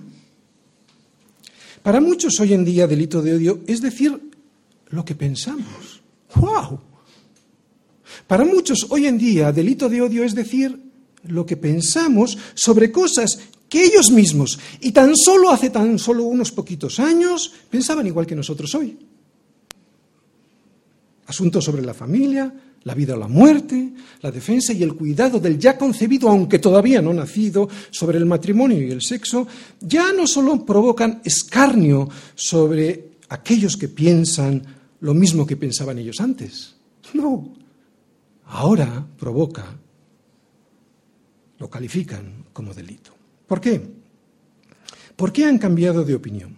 [1.84, 4.32] Para muchos hoy en día delito de odio es decir
[4.90, 6.02] lo que pensamos.
[6.34, 6.95] ¡Wow!
[8.28, 10.80] Para muchos hoy en día, delito de odio es decir
[11.28, 16.52] lo que pensamos sobre cosas que ellos mismos, y tan solo hace tan solo unos
[16.52, 18.98] poquitos años, pensaban igual que nosotros hoy.
[21.26, 25.58] Asuntos sobre la familia, la vida o la muerte, la defensa y el cuidado del
[25.58, 29.48] ya concebido, aunque todavía no nacido, sobre el matrimonio y el sexo,
[29.82, 34.62] ya no solo provocan escarnio sobre aquellos que piensan
[35.00, 36.76] lo mismo que pensaban ellos antes.
[37.14, 37.56] No,
[38.46, 39.78] ahora provoca,
[41.58, 43.12] lo califican como delito.
[43.48, 43.82] ¿Por qué?
[45.16, 46.56] ¿Por qué han cambiado de opinión?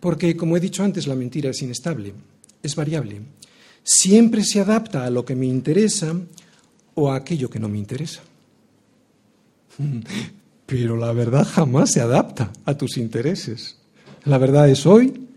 [0.00, 2.12] Porque, como he dicho antes, la mentira es inestable,
[2.62, 3.22] es variable.
[3.82, 6.14] Siempre se adapta a lo que me interesa
[6.94, 8.20] o a aquello que no me interesa.
[10.66, 13.78] Pero la verdad jamás se adapta a tus intereses.
[14.24, 15.28] La verdad es hoy,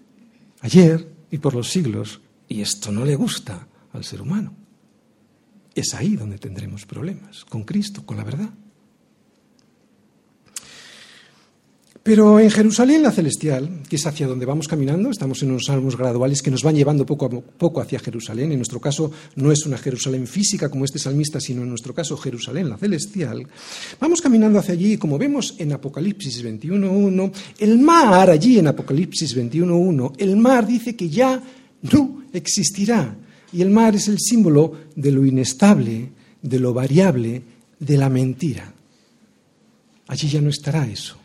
[0.62, 2.22] ayer y por los siglos.
[2.48, 4.59] Y esto no le gusta al ser humano.
[5.80, 8.50] Es ahí donde tendremos problemas, con Cristo, con la verdad.
[12.04, 15.96] Pero en Jerusalén la celestial, que es hacia donde vamos caminando, estamos en unos salmos
[15.98, 18.52] graduales que nos van llevando poco a poco hacia Jerusalén.
[18.52, 22.18] En nuestro caso no es una Jerusalén física como este salmista, sino en nuestro caso
[22.18, 23.48] Jerusalén la celestial.
[24.02, 29.34] Vamos caminando hacia allí y como vemos en Apocalipsis 21.1, el mar allí en Apocalipsis
[29.38, 31.42] 21.1, el mar dice que ya
[31.84, 33.15] no existirá
[33.52, 36.10] y el mar es el símbolo de lo inestable,
[36.42, 37.42] de lo variable,
[37.80, 38.74] de la mentira.
[40.08, 41.18] Allí ya no estará eso.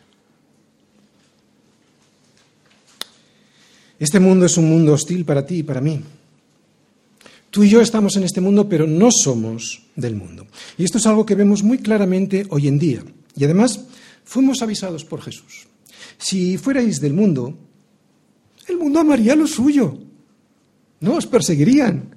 [3.97, 6.01] Este mundo es un mundo hostil para ti y para mí.
[7.49, 10.45] Tú y yo estamos en este mundo, pero no somos del mundo.
[10.77, 13.03] Y esto es algo que vemos muy claramente hoy en día.
[13.37, 13.79] Y además,
[14.25, 15.67] fuimos avisados por Jesús.
[16.17, 17.57] Si fuerais del mundo,
[18.67, 19.97] el mundo amaría lo suyo.
[20.99, 22.14] No os perseguirían.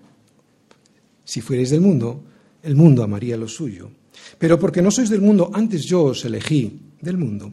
[1.29, 2.25] Si fuerais del mundo,
[2.63, 3.93] el mundo amaría lo suyo.
[4.41, 7.53] Pero porque no sois del mundo, antes yo os elegí del mundo.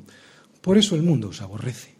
[0.64, 1.92] Por eso el mundo os aborrece.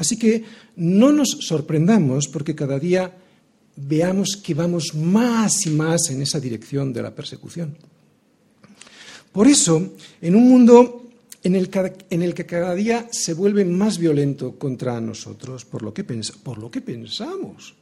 [0.00, 0.42] Así que
[0.80, 3.12] no nos sorprendamos porque cada día
[3.76, 7.76] veamos que vamos más y más en esa dirección de la persecución.
[9.30, 9.92] Por eso,
[10.24, 11.04] en un mundo
[11.44, 11.68] en el,
[12.34, 16.80] que cada día se vuelve más violento contra nosotros, por lo que, por lo que
[16.80, 17.74] pensamos,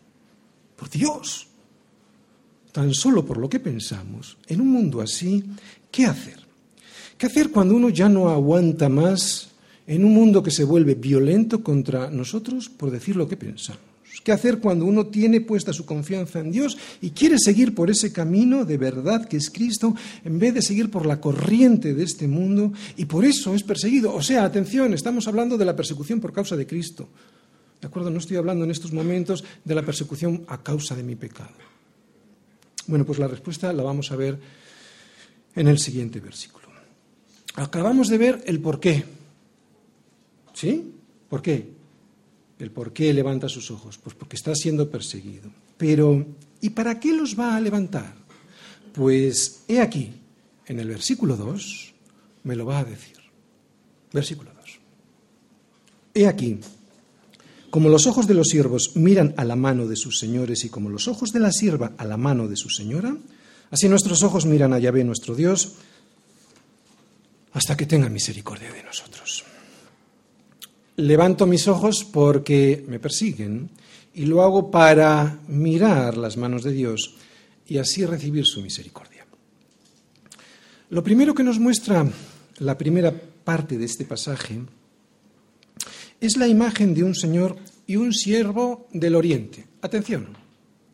[0.75, 1.50] por Dios,
[2.73, 5.45] tan solo por lo que pensamos, en un mundo así,
[5.91, 6.39] ¿qué hacer?
[7.17, 9.51] ¿Qué hacer cuando uno ya no aguanta más
[9.87, 13.91] en un mundo que se vuelve violento contra nosotros por decir lo que pensamos?
[14.25, 18.13] ¿Qué hacer cuando uno tiene puesta su confianza en Dios y quiere seguir por ese
[18.13, 22.29] camino de verdad que es Cristo en vez de seguir por la corriente de este
[22.29, 24.15] mundo y por eso es perseguido?
[24.15, 27.09] O sea, atención, estamos hablando de la persecución por causa de Cristo.
[27.81, 28.11] ¿De acuerdo?
[28.11, 31.70] No estoy hablando en estos momentos de la persecución a causa de mi pecado.
[32.91, 34.37] Bueno, pues la respuesta la vamos a ver
[35.55, 36.67] en el siguiente versículo.
[37.55, 39.05] Acabamos de ver el por qué.
[40.53, 40.93] ¿Sí?
[41.29, 41.69] ¿Por qué?
[42.59, 43.97] El por qué levanta sus ojos.
[43.97, 45.53] Pues porque está siendo perseguido.
[45.77, 46.27] Pero,
[46.61, 48.13] ¿y para qué los va a levantar?
[48.93, 50.13] Pues he aquí,
[50.67, 51.95] en el versículo 2,
[52.43, 53.19] me lo va a decir.
[54.13, 54.81] Versículo 2.
[56.15, 56.59] He aquí,
[57.71, 60.91] como los ojos de los siervos miran a la mano de sus señores y como
[60.91, 63.17] los ojos de la sierva a la mano de su señora,
[63.71, 65.75] así nuestros ojos miran a Yahvé nuestro Dios
[67.53, 69.45] hasta que tenga misericordia de nosotros.
[70.97, 73.71] Levanto mis ojos porque me persiguen
[74.15, 77.15] y lo hago para mirar las manos de Dios
[77.67, 79.25] y así recibir su misericordia.
[80.91, 82.05] Lo primero que nos muestra
[82.59, 84.61] la primera parte de este pasaje
[86.21, 87.57] es la imagen de un señor
[87.87, 89.65] y un siervo del oriente.
[89.81, 90.29] Atención,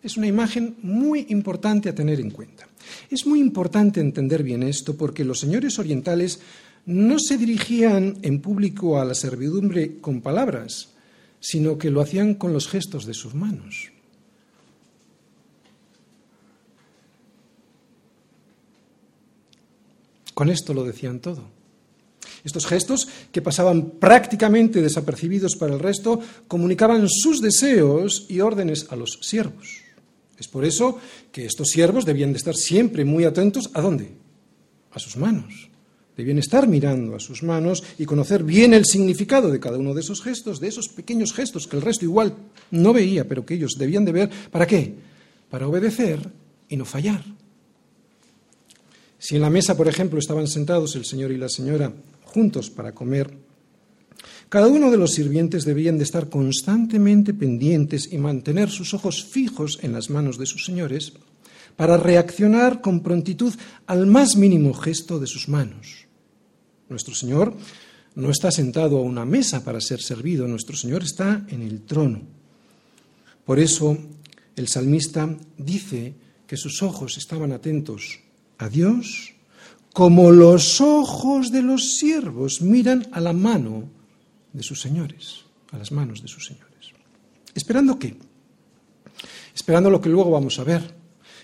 [0.02, 2.68] es una imagen muy importante a tener en cuenta.
[3.10, 6.40] Es muy importante entender bien esto porque los señores orientales
[6.86, 10.90] no se dirigían en público a la servidumbre con palabras,
[11.40, 13.90] sino que lo hacían con los gestos de sus manos.
[20.34, 21.55] Con esto lo decían todo.
[22.46, 28.94] Estos gestos, que pasaban prácticamente desapercibidos para el resto, comunicaban sus deseos y órdenes a
[28.94, 29.82] los siervos.
[30.38, 30.96] Es por eso
[31.32, 34.12] que estos siervos debían de estar siempre muy atentos a dónde?
[34.92, 35.70] A sus manos.
[36.16, 40.02] Debían estar mirando a sus manos y conocer bien el significado de cada uno de
[40.02, 42.32] esos gestos, de esos pequeños gestos que el resto igual
[42.70, 44.30] no veía, pero que ellos debían de ver.
[44.52, 44.94] ¿Para qué?
[45.50, 46.30] Para obedecer
[46.68, 47.24] y no fallar.
[49.18, 51.92] Si en la mesa, por ejemplo, estaban sentados el señor y la señora
[52.36, 53.32] juntos para comer,
[54.50, 59.78] cada uno de los sirvientes debían de estar constantemente pendientes y mantener sus ojos fijos
[59.80, 61.14] en las manos de sus señores
[61.76, 63.54] para reaccionar con prontitud
[63.86, 66.04] al más mínimo gesto de sus manos.
[66.90, 67.56] Nuestro Señor
[68.14, 72.20] no está sentado a una mesa para ser servido, nuestro Señor está en el trono.
[73.46, 73.96] Por eso
[74.56, 76.12] el salmista dice
[76.46, 78.20] que sus ojos estaban atentos
[78.58, 79.35] a Dios
[79.96, 83.88] como los ojos de los siervos miran a la mano
[84.52, 86.92] de sus señores, a las manos de sus señores.
[87.54, 88.14] ¿Esperando qué?
[89.54, 90.82] Esperando lo que luego vamos a ver,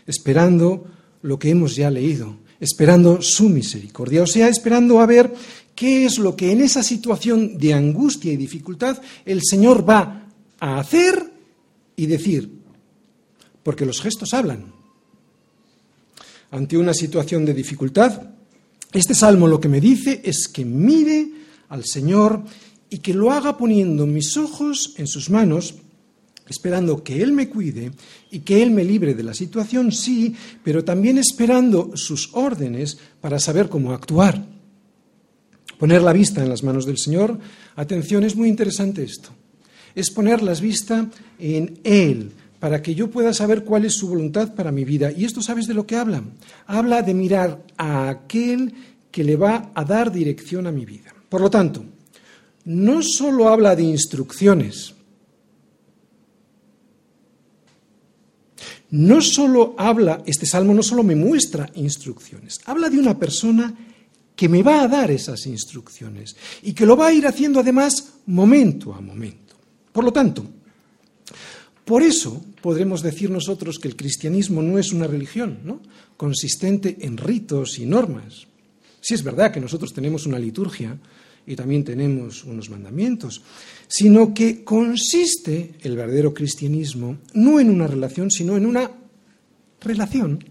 [0.06, 0.84] esperando
[1.22, 5.32] lo que hemos ya leído, esperando su misericordia, o sea, esperando a ver
[5.74, 10.28] qué es lo que en esa situación de angustia y dificultad el Señor va
[10.60, 11.24] a hacer
[11.96, 12.52] y decir,
[13.62, 14.74] porque los gestos hablan.
[16.50, 18.32] Ante una situación de dificultad,
[18.92, 21.30] este salmo lo que me dice es que mire
[21.68, 22.42] al Señor
[22.90, 25.74] y que lo haga poniendo mis ojos en sus manos
[26.46, 27.92] esperando que Él me cuide
[28.30, 33.38] y que Él me libre de la situación, sí, pero también esperando sus órdenes para
[33.38, 34.44] saber cómo actuar.
[35.78, 37.38] Poner la vista en las manos del Señor,
[37.74, 39.30] atención, es muy interesante esto.
[39.94, 42.32] Es poner la vista en Él,
[42.62, 45.10] para que yo pueda saber cuál es su voluntad para mi vida.
[45.10, 46.22] Y esto sabes de lo que habla.
[46.68, 48.72] Habla de mirar a aquel
[49.10, 51.12] que le va a dar dirección a mi vida.
[51.28, 51.84] Por lo tanto,
[52.66, 54.94] no solo habla de instrucciones,
[58.90, 63.74] no solo habla, este salmo no solo me muestra instrucciones, habla de una persona
[64.36, 68.12] que me va a dar esas instrucciones y que lo va a ir haciendo además
[68.26, 69.56] momento a momento.
[69.90, 70.61] Por lo tanto,
[71.84, 75.80] Por eso podremos decir nosotros que el cristianismo no es una religión, ¿no?
[76.16, 78.46] consistente en ritos y normas.
[79.00, 80.96] Sí es verdad que nosotros tenemos una liturgia
[81.44, 83.42] y también tenemos unos mandamientos,
[83.88, 88.88] sino que consiste el verdadero cristianismo no en una relación, sino en una
[89.80, 90.44] relación,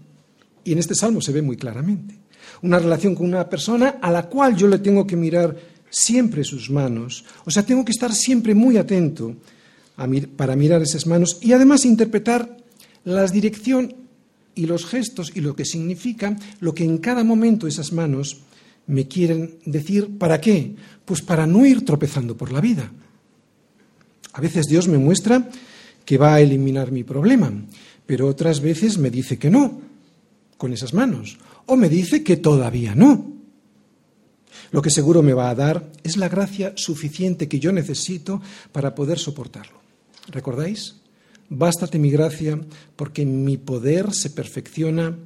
[0.64, 2.18] y en este salmo se ve muy claramente,
[2.60, 5.56] una relación con una persona a la cual yo le tengo que mirar
[5.88, 9.36] siempre sus manos, o sea, tengo que estar siempre muy atento
[10.36, 12.56] para mirar esas manos y además interpretar
[13.04, 13.94] la dirección
[14.54, 18.42] y los gestos y lo que significa lo que en cada momento esas manos
[18.86, 20.18] me quieren decir.
[20.18, 20.74] ¿Para qué?
[21.04, 22.90] Pues para no ir tropezando por la vida.
[24.32, 25.48] A veces Dios me muestra
[26.04, 27.52] que va a eliminar mi problema,
[28.06, 29.80] pero otras veces me dice que no,
[30.56, 33.30] con esas manos, o me dice que todavía no.
[34.70, 38.40] Lo que seguro me va a dar es la gracia suficiente que yo necesito
[38.72, 39.81] para poder soportarlo.
[40.28, 40.96] ¿Recordáis?
[41.48, 42.58] Bástate mi gracia
[42.96, 45.16] porque mi poder se perfecciona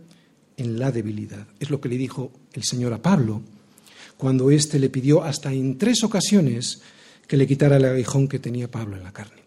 [0.56, 1.46] en la debilidad.
[1.60, 3.42] Es lo que le dijo el Señor a Pablo
[4.16, 6.80] cuando éste le pidió hasta en tres ocasiones
[7.26, 9.42] que le quitara el aguijón que tenía Pablo en la carne.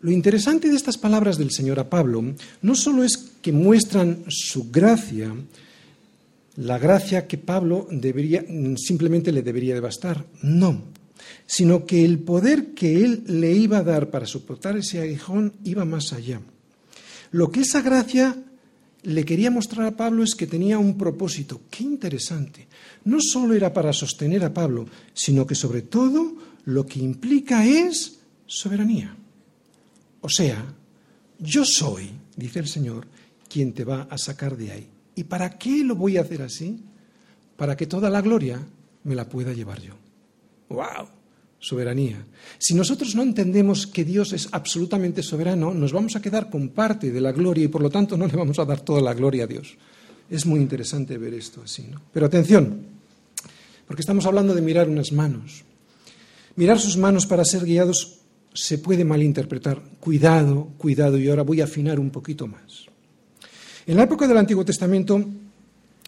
[0.00, 2.24] Lo interesante de estas palabras del Señor a Pablo
[2.62, 5.34] no solo es que muestran su gracia,
[6.56, 8.44] la gracia que Pablo debería,
[8.76, 10.82] simplemente le debería de bastar, no,
[11.46, 15.84] sino que el poder que él le iba a dar para soportar ese aguijón iba
[15.84, 16.40] más allá.
[17.30, 18.36] Lo que esa gracia
[19.02, 21.62] le quería mostrar a Pablo es que tenía un propósito.
[21.70, 22.68] Qué interesante.
[23.04, 28.20] No solo era para sostener a Pablo, sino que sobre todo lo que implica es
[28.46, 29.16] soberanía.
[30.20, 30.74] O sea,
[31.38, 33.06] yo soy, dice el Señor,
[33.48, 34.88] quien te va a sacar de ahí.
[35.14, 36.82] ¿Y para qué lo voy a hacer así?
[37.56, 38.60] Para que toda la gloria
[39.04, 39.94] me la pueda llevar yo.
[40.68, 41.19] ¡Wow!
[41.60, 42.24] Soberanía.
[42.58, 47.12] Si nosotros no entendemos que Dios es absolutamente soberano, nos vamos a quedar con parte
[47.12, 49.44] de la gloria y por lo tanto no le vamos a dar toda la gloria
[49.44, 49.76] a Dios.
[50.30, 52.00] Es muy interesante ver esto así, ¿no?
[52.12, 52.86] Pero atención,
[53.86, 55.64] porque estamos hablando de mirar unas manos.
[56.56, 58.20] Mirar sus manos para ser guiados
[58.54, 59.82] se puede malinterpretar.
[60.00, 62.86] Cuidado, cuidado, y ahora voy a afinar un poquito más.
[63.86, 65.22] En la época del Antiguo Testamento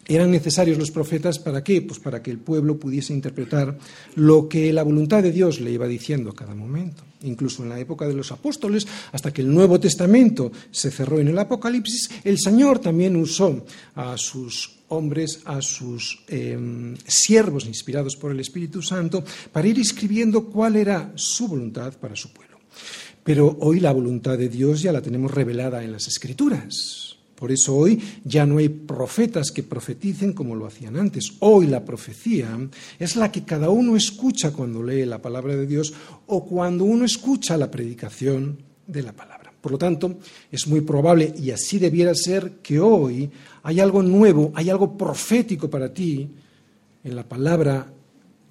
[0.07, 1.81] eran necesarios los profetas para qué?
[1.81, 3.77] Pues para que el pueblo pudiese interpretar
[4.15, 7.03] lo que la voluntad de Dios le iba diciendo a cada momento.
[7.23, 11.29] Incluso en la época de los apóstoles, hasta que el Nuevo Testamento se cerró en
[11.29, 18.31] el Apocalipsis, el Señor también usó a sus hombres, a sus em, siervos inspirados por
[18.31, 22.59] el Espíritu Santo, para ir escribiendo cuál era su voluntad para su pueblo.
[23.23, 27.12] Pero hoy la voluntad de Dios ya la tenemos revelada en las Escrituras.
[27.35, 31.33] Por eso hoy ya no hay profetas que profeticen como lo hacían antes.
[31.39, 32.57] Hoy la profecía
[32.99, 35.93] es la que cada uno escucha cuando lee la palabra de Dios
[36.27, 38.57] o cuando uno escucha la predicación
[38.87, 39.53] de la palabra.
[39.63, 40.19] Por lo tanto,
[40.51, 43.31] es muy probable, y así debiera ser, que hoy
[43.63, 46.29] hay algo nuevo, hay algo profético para ti
[47.01, 47.87] en la palabra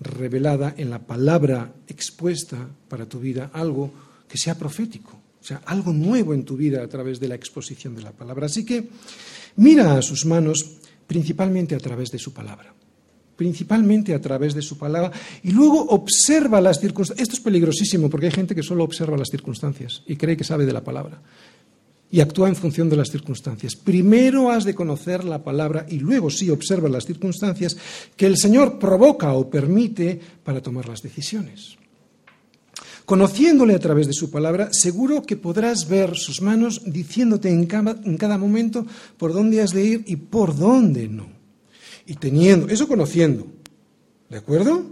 [0.00, 3.90] revelada, en la palabra expuesta para tu vida, algo
[4.26, 5.21] que sea profético.
[5.42, 8.46] O sea, algo nuevo en tu vida a través de la exposición de la palabra.
[8.46, 8.88] Así que
[9.56, 10.78] mira a sus manos
[11.08, 12.72] principalmente a través de su palabra.
[13.34, 15.10] Principalmente a través de su palabra.
[15.42, 17.24] Y luego observa las circunstancias.
[17.24, 20.64] Esto es peligrosísimo porque hay gente que solo observa las circunstancias y cree que sabe
[20.64, 21.20] de la palabra.
[22.12, 23.74] Y actúa en función de las circunstancias.
[23.74, 27.76] Primero has de conocer la palabra y luego sí observa las circunstancias
[28.16, 31.81] que el Señor provoca o permite para tomar las decisiones.
[33.04, 38.38] Conociéndole a través de su palabra, seguro que podrás ver sus manos diciéndote en cada,
[38.38, 38.86] momento
[39.16, 41.26] por dónde has de ir y por dónde no.
[42.06, 43.46] Y teniendo, eso conociendo,
[44.28, 44.84] ¿de acuerdo?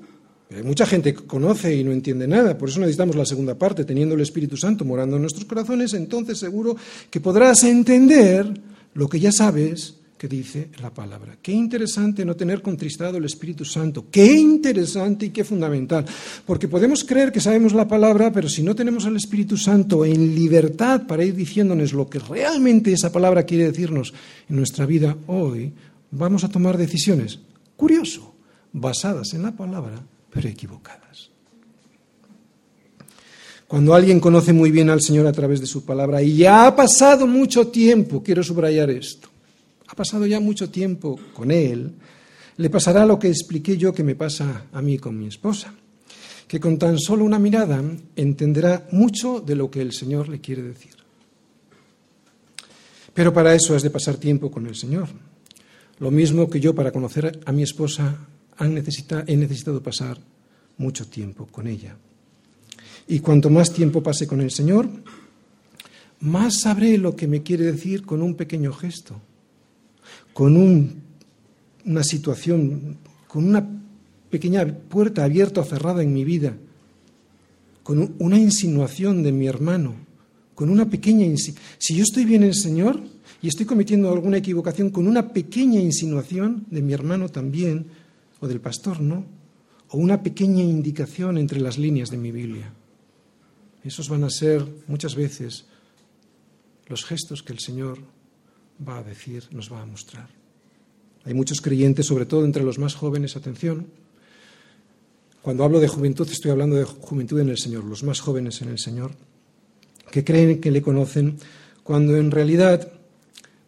[0.54, 3.84] hay mucha gente que conoce y no entiende nada, por eso necesitamos la segunda parte,
[3.84, 6.76] teniendo el Espíritu Santo morando en nuestros corazones, entonces seguro
[7.08, 8.52] que podrás entender
[8.94, 11.38] lo que ya sabes que dice la palabra.
[11.40, 14.04] Qué interesante no tener contristado el Espíritu Santo.
[14.10, 16.04] Qué interesante y qué fundamental.
[16.44, 20.34] Porque podemos creer que sabemos la palabra, pero si no tenemos al Espíritu Santo en
[20.34, 24.12] libertad para ir diciéndonos lo que realmente esa palabra quiere decirnos
[24.46, 25.72] en nuestra vida hoy,
[26.10, 27.38] vamos a tomar decisiones,
[27.74, 28.34] curioso,
[28.74, 31.30] basadas en la palabra, pero equivocadas.
[33.66, 36.76] Cuando alguien conoce muy bien al Señor a través de su palabra y ya ha
[36.76, 39.29] pasado mucho tiempo, quiero subrayar esto,
[40.00, 41.92] pasado ya mucho tiempo con él,
[42.56, 45.74] le pasará lo que expliqué yo que me pasa a mí con mi esposa,
[46.48, 47.84] que con tan solo una mirada
[48.16, 50.94] entenderá mucho de lo que el Señor le quiere decir.
[53.12, 55.08] Pero para eso has de pasar tiempo con el Señor.
[55.98, 58.26] Lo mismo que yo para conocer a mi esposa
[58.58, 60.16] he necesitado pasar
[60.78, 61.94] mucho tiempo con ella.
[63.06, 64.88] Y cuanto más tiempo pase con el Señor,
[66.20, 69.20] más sabré lo que me quiere decir con un pequeño gesto,
[70.40, 70.56] con
[71.84, 72.96] una situación,
[73.28, 73.62] con una
[74.30, 76.56] pequeña puerta abierta o cerrada en mi vida,
[77.82, 79.96] con una insinuación de mi hermano,
[80.54, 83.02] con una pequeña si yo estoy bien en el Señor
[83.42, 87.88] y estoy cometiendo alguna equivocación con una pequeña insinuación de mi hermano también
[88.40, 89.26] o del pastor, ¿no?
[89.90, 92.72] O una pequeña indicación entre las líneas de mi Biblia.
[93.84, 95.66] Esos van a ser muchas veces
[96.86, 97.98] los gestos que el Señor
[98.86, 100.28] va a decir, nos va a mostrar.
[101.24, 103.86] Hay muchos creyentes, sobre todo entre los más jóvenes, atención.
[105.42, 108.68] Cuando hablo de juventud estoy hablando de juventud en el Señor, los más jóvenes en
[108.68, 109.12] el Señor
[110.10, 111.38] que creen que le conocen,
[111.82, 112.92] cuando en realidad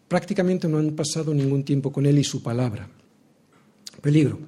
[0.08, 2.88] prácticamente no han pasado ningún tiempo con Él y su palabra.
[4.00, 4.38] Peligro.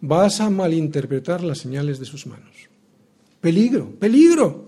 [0.00, 2.54] Vas a malinterpretar las señales de sus manos.
[3.40, 4.65] Peligro, peligro.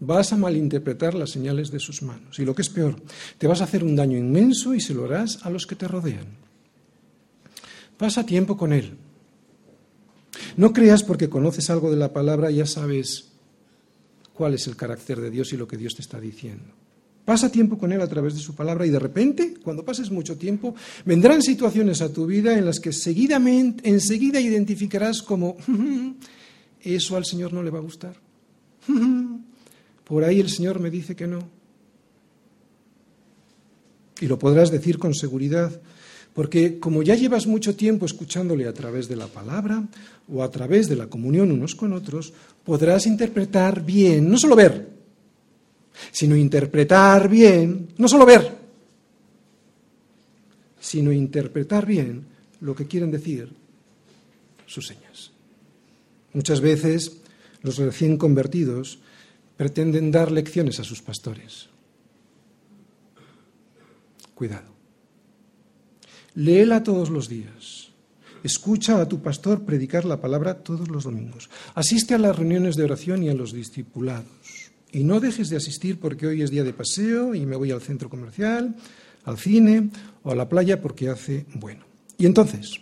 [0.00, 2.38] Vas a malinterpretar las señales de sus manos.
[2.38, 2.96] Y lo que es peor,
[3.38, 5.86] te vas a hacer un daño inmenso y se lo harás a los que te
[5.86, 6.26] rodean.
[7.98, 8.94] Pasa tiempo con Él.
[10.56, 13.32] No creas porque conoces algo de la palabra, ya sabes
[14.32, 16.64] cuál es el carácter de Dios y lo que Dios te está diciendo.
[17.26, 20.38] Pasa tiempo con Él a través de su palabra y de repente, cuando pases mucho
[20.38, 20.74] tiempo,
[21.04, 25.56] vendrán situaciones a tu vida en las que seguidamente, enseguida identificarás como,
[26.80, 28.16] eso al Señor no le va a gustar.
[30.10, 31.48] Por ahí el Señor me dice que no.
[34.20, 35.70] Y lo podrás decir con seguridad,
[36.34, 39.86] porque como ya llevas mucho tiempo escuchándole a través de la palabra
[40.28, 42.32] o a través de la comunión unos con otros,
[42.64, 44.88] podrás interpretar bien, no solo ver,
[46.10, 48.50] sino interpretar bien, no solo ver,
[50.80, 52.24] sino interpretar bien
[52.60, 53.48] lo que quieren decir
[54.66, 55.30] sus señas.
[56.32, 57.18] Muchas veces
[57.62, 58.98] los recién convertidos
[59.60, 61.68] pretenden dar lecciones a sus pastores.
[64.34, 64.72] Cuidado.
[66.34, 67.90] Léela todos los días.
[68.42, 71.50] Escucha a tu pastor predicar la palabra todos los domingos.
[71.74, 74.72] Asiste a las reuniones de oración y a los discipulados.
[74.92, 77.82] Y no dejes de asistir porque hoy es día de paseo y me voy al
[77.82, 78.74] centro comercial,
[79.24, 79.90] al cine
[80.22, 81.84] o a la playa porque hace bueno.
[82.16, 82.80] Y entonces,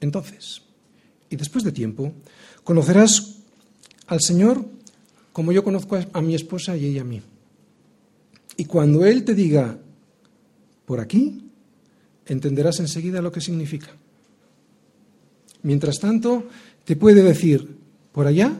[0.00, 0.62] entonces,
[1.28, 2.12] y después de tiempo,
[2.64, 3.36] conocerás
[4.08, 4.79] al Señor
[5.32, 7.22] como yo conozco a mi esposa y ella a mí.
[8.56, 9.78] Y cuando Él te diga,
[10.84, 11.44] por aquí,
[12.26, 13.88] entenderás enseguida lo que significa.
[15.62, 16.48] Mientras tanto,
[16.84, 17.76] te puede decir
[18.12, 18.52] por allá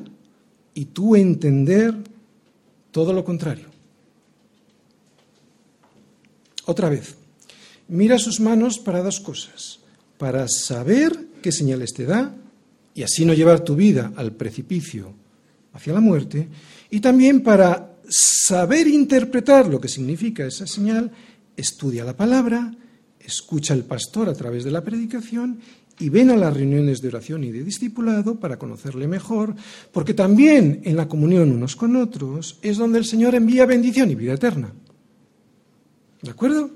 [0.74, 1.94] y tú entender
[2.90, 3.66] todo lo contrario.
[6.66, 7.16] Otra vez,
[7.88, 9.80] mira sus manos para dos cosas,
[10.18, 12.34] para saber qué señales te da
[12.94, 15.14] y así no llevar tu vida al precipicio
[15.72, 16.48] hacia la muerte,
[16.90, 21.10] y también para saber interpretar lo que significa esa señal,
[21.56, 22.74] estudia la palabra,
[23.18, 25.60] escucha al pastor a través de la predicación
[26.00, 29.54] y ven a las reuniones de oración y de discipulado para conocerle mejor,
[29.92, 34.14] porque también en la comunión unos con otros es donde el Señor envía bendición y
[34.14, 34.72] vida eterna.
[36.22, 36.70] ¿De acuerdo?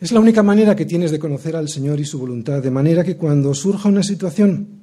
[0.00, 3.04] Es la única manera que tienes de conocer al Señor y su voluntad, de manera
[3.04, 4.81] que cuando surja una situación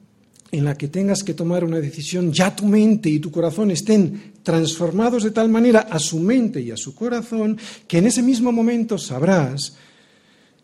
[0.52, 4.34] en la que tengas que tomar una decisión, ya tu mente y tu corazón estén
[4.44, 8.52] transformados de tal manera a su mente y a su corazón, que en ese mismo
[8.52, 9.76] momento sabrás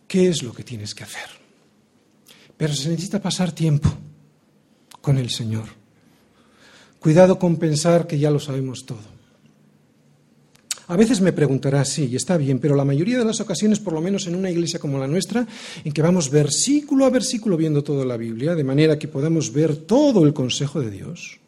[0.08, 1.30] qué es lo que tienes que hacer.
[2.58, 3.94] Pero se necesita pasar tiempo
[5.02, 5.70] con el Señor.
[7.00, 9.15] Cuidado con pensar que ya lo sabemos todo.
[10.88, 13.94] A veces me preguntarás, sí, y está bien, pero la mayoría de las ocasiones, por
[13.94, 15.48] lo menos en una iglesia como la nuestra,
[15.84, 19.76] en que vamos versículo a versículo viendo toda la Biblia, de manera que podamos ver
[19.76, 21.40] todo el consejo de Dios,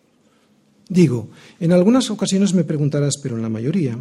[0.89, 1.29] digo,
[1.59, 3.97] en algunas ocasiones me preguntarás, pero en la mayoría,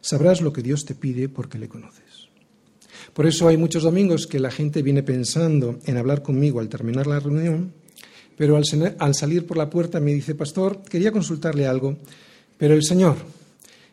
[0.00, 2.28] sabrás lo que Dios te pide porque le conoces.
[3.12, 7.08] Por eso hay muchos domingos que la gente viene pensando en hablar conmigo al terminar
[7.08, 7.72] la reunión,
[8.36, 8.64] pero al,
[8.98, 11.96] al salir por la puerta me dice, pastor, quería consultarle algo,
[12.58, 13.16] pero el Señor,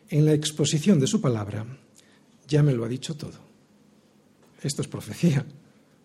[0.10, 1.66] en la exposición de su palabra,
[2.48, 3.40] ya me lo ha dicho todo.
[4.62, 5.46] Esto es profecía.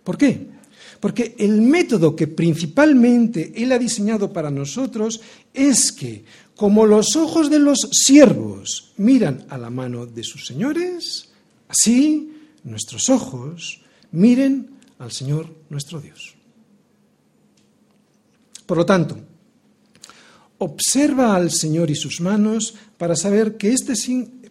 [0.05, 0.47] ¿Por qué?
[1.01, 5.21] Porque el método que principalmente Él ha diseñado para nosotros
[5.53, 6.25] es que,
[6.57, 11.31] como los ojos de los siervos miran a la mano de sus señores,
[11.69, 12.33] así
[12.65, 13.83] nuestros ojos
[14.13, 16.35] miren al Señor nuestro Dios.
[18.67, 19.19] Por lo tanto,
[20.59, 23.95] observa al Señor y sus manos para saber que este,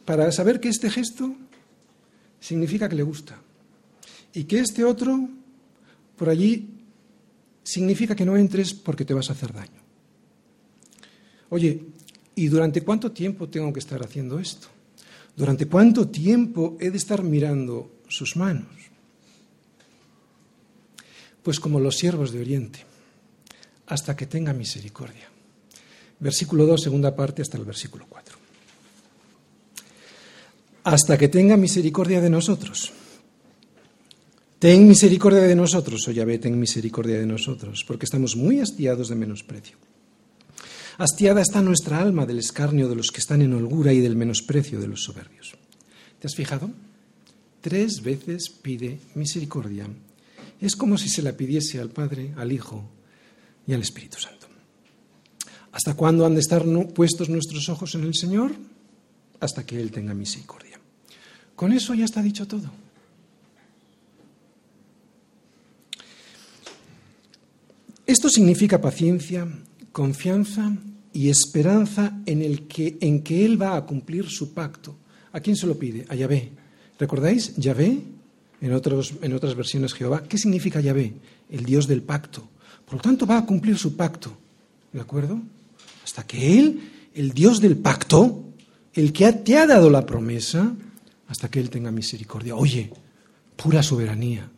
[0.05, 1.35] para saber que este gesto
[2.39, 3.39] significa que le gusta
[4.33, 5.29] y que este otro
[6.15, 6.69] por allí
[7.63, 9.81] significa que no entres porque te vas a hacer daño.
[11.49, 11.81] Oye,
[12.37, 14.67] ¿Y durante cuánto tiempo tengo que estar haciendo esto?
[15.35, 18.69] ¿Durante cuánto tiempo he de estar mirando sus manos?
[21.41, 22.85] Pues como los siervos de Oriente,
[23.87, 25.26] hasta que tenga misericordia.
[26.19, 28.37] Versículo 2, segunda parte, hasta el versículo 4.
[30.83, 32.91] Hasta que tenga misericordia de nosotros.
[34.59, 39.15] Ten misericordia de nosotros, oh Yahvé, ten misericordia de nosotros, porque estamos muy hastiados de
[39.15, 39.77] menosprecio.
[40.97, 44.79] Hastiada está nuestra alma del escarnio de los que están en holgura y del menosprecio
[44.79, 45.53] de los soberbios.
[46.19, 46.71] ¿Te has fijado?
[47.61, 49.87] Tres veces pide misericordia.
[50.59, 52.89] Es como si se la pidiese al Padre, al Hijo
[53.67, 54.36] y al Espíritu Santo.
[55.77, 56.65] ¿Hasta cuándo han de estar
[56.95, 58.51] puestos nuestros ojos en el Señor?
[59.39, 60.79] Hasta que Él tenga misericordia.
[61.55, 62.71] Con eso ya está dicho todo.
[68.07, 69.47] Esto significa paciencia,
[69.91, 70.75] confianza
[71.13, 74.95] y esperanza en, el que, en que Él va a cumplir su pacto.
[75.31, 76.07] ¿A quién se lo pide?
[76.09, 76.53] A Yahvé.
[76.97, 77.55] ¿Recordáis?
[77.55, 78.01] Yahvé,
[78.61, 80.23] en, en otras versiones Jehová.
[80.23, 81.13] ¿Qué significa Yahvé?
[81.51, 82.49] El Dios del pacto.
[82.83, 84.35] Por lo tanto, va a cumplir su pacto.
[84.91, 85.39] ¿De acuerdo?
[86.07, 86.79] Hasta que Él,
[87.15, 88.45] el Dios del pacto,
[88.93, 90.73] el que te ha dado la promesa,
[91.27, 92.55] hasta que Él tenga misericordia.
[92.55, 92.89] Oye,
[93.57, 94.49] pura soberanía.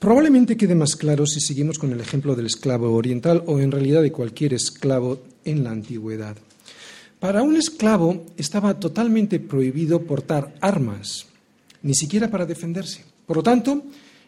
[0.00, 4.02] Probablemente quede más claro si seguimos con el ejemplo del esclavo oriental o en realidad
[4.02, 6.36] de cualquier esclavo en la antigüedad.
[7.20, 11.26] Para un esclavo estaba totalmente prohibido portar armas,
[11.80, 13.04] ni siquiera para defenderse.
[13.24, 13.84] Por lo tanto,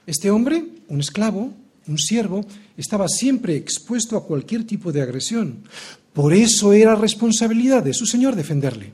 [0.07, 1.53] este hombre, un esclavo,
[1.89, 2.45] un siervo,
[2.77, 5.65] estaba siempre expuesto a cualquier tipo de agresión.
[6.13, 8.93] Por eso era responsabilidad de su señor defenderle.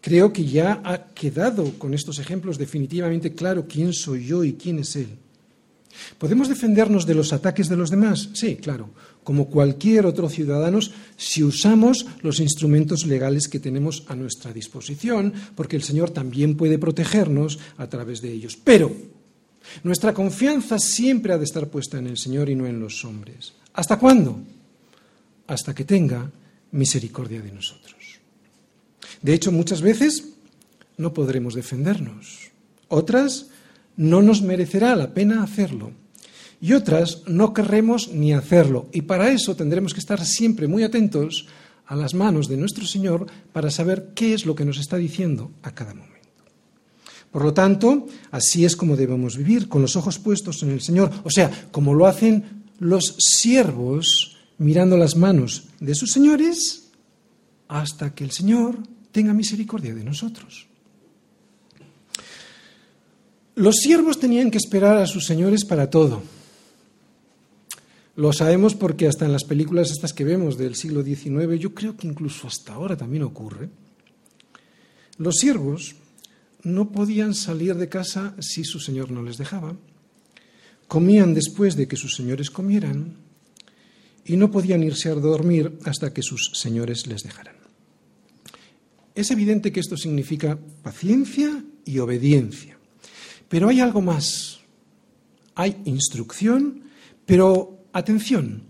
[0.00, 4.78] Creo que ya ha quedado con estos ejemplos definitivamente claro quién soy yo y quién
[4.78, 5.08] es Él.
[6.16, 8.30] ¿Podemos defendernos de los ataques de los demás?
[8.32, 8.90] Sí, claro,
[9.28, 10.78] como cualquier otro ciudadano,
[11.18, 16.78] si usamos los instrumentos legales que tenemos a nuestra disposición, porque el Señor también puede
[16.78, 18.56] protegernos a través de ellos.
[18.56, 18.90] Pero
[19.82, 23.52] nuestra confianza siempre ha de estar puesta en el Señor y no en los hombres.
[23.74, 24.40] ¿Hasta cuándo?
[25.46, 26.30] Hasta que tenga
[26.70, 27.98] misericordia de nosotros.
[29.20, 30.24] De hecho, muchas veces
[30.96, 32.48] no podremos defendernos.
[32.88, 33.48] Otras
[33.94, 35.92] no nos merecerá la pena hacerlo.
[36.60, 38.88] Y otras no querremos ni hacerlo.
[38.92, 41.46] Y para eso tendremos que estar siempre muy atentos
[41.86, 45.52] a las manos de nuestro Señor para saber qué es lo que nos está diciendo
[45.62, 46.18] a cada momento.
[47.30, 51.10] Por lo tanto, así es como debemos vivir, con los ojos puestos en el Señor.
[51.24, 56.88] O sea, como lo hacen los siervos mirando las manos de sus señores
[57.68, 58.78] hasta que el Señor
[59.12, 60.66] tenga misericordia de nosotros.
[63.54, 66.22] Los siervos tenían que esperar a sus señores para todo.
[68.18, 71.96] Lo sabemos porque hasta en las películas estas que vemos del siglo XIX, yo creo
[71.96, 73.68] que incluso hasta ahora también ocurre,
[75.18, 75.94] los siervos
[76.64, 79.76] no podían salir de casa si su señor no les dejaba,
[80.88, 83.18] comían después de que sus señores comieran
[84.24, 87.54] y no podían irse a dormir hasta que sus señores les dejaran.
[89.14, 92.78] Es evidente que esto significa paciencia y obediencia.
[93.48, 94.58] Pero hay algo más.
[95.54, 96.82] Hay instrucción,
[97.24, 98.62] pero atención,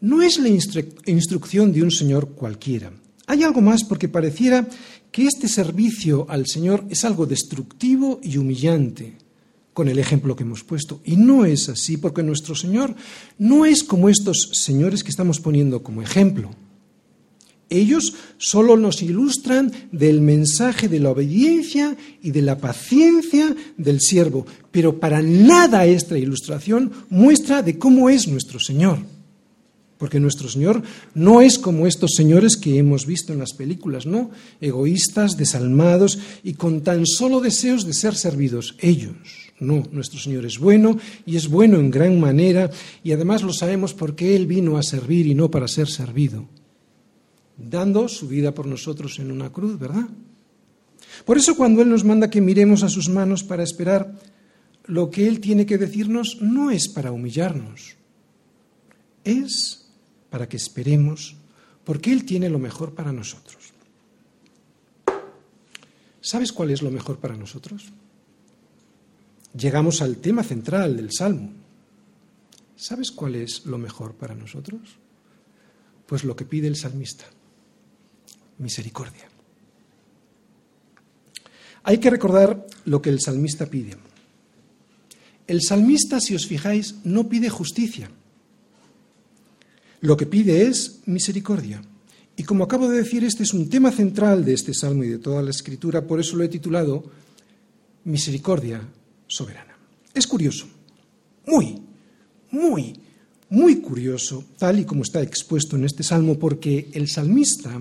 [0.00, 2.92] no es la instrucción de un Señor cualquiera.
[3.26, 4.68] Hay algo más porque pareciera
[5.10, 9.16] que este servicio al Señor es algo destructivo y humillante,
[9.72, 11.00] con el ejemplo que hemos puesto.
[11.04, 12.94] Y no es así, porque nuestro Señor
[13.38, 16.50] no es como estos señores que estamos poniendo como ejemplo.
[17.74, 24.46] Ellos solo nos ilustran del mensaje de la obediencia y de la paciencia del siervo,
[24.70, 28.98] pero para nada esta ilustración muestra de cómo es nuestro Señor.
[29.98, 30.82] Porque nuestro Señor
[31.14, 34.30] no es como estos señores que hemos visto en las películas, ¿no?
[34.60, 38.76] Egoístas, desalmados y con tan solo deseos de ser servidos.
[38.80, 39.16] Ellos.
[39.60, 42.70] No, nuestro Señor es bueno y es bueno en gran manera
[43.02, 46.48] y además lo sabemos porque Él vino a servir y no para ser servido
[47.56, 50.08] dando su vida por nosotros en una cruz, ¿verdad?
[51.24, 54.18] Por eso cuando Él nos manda que miremos a sus manos para esperar,
[54.86, 57.96] lo que Él tiene que decirnos no es para humillarnos,
[59.22, 59.86] es
[60.30, 61.36] para que esperemos,
[61.84, 63.72] porque Él tiene lo mejor para nosotros.
[66.20, 67.92] ¿Sabes cuál es lo mejor para nosotros?
[69.56, 71.52] Llegamos al tema central del Salmo.
[72.76, 74.80] ¿Sabes cuál es lo mejor para nosotros?
[76.06, 77.26] Pues lo que pide el salmista
[78.58, 79.28] misericordia.
[81.82, 83.96] Hay que recordar lo que el salmista pide.
[85.46, 88.10] el salmista, si os fijáis, no pide justicia.
[90.00, 91.82] Lo que pide es misericordia.
[92.36, 95.18] Y como acabo de decir, este es un tema central de este salmo y de
[95.18, 97.04] toda la escritura, por eso lo he titulado
[98.04, 98.80] Misericordia
[99.26, 99.76] soberana.
[100.12, 100.66] Es curioso,
[101.46, 101.80] muy,
[102.50, 102.98] muy,
[103.50, 107.80] muy curioso, tal y como está expuesto en este salmo, porque el salmista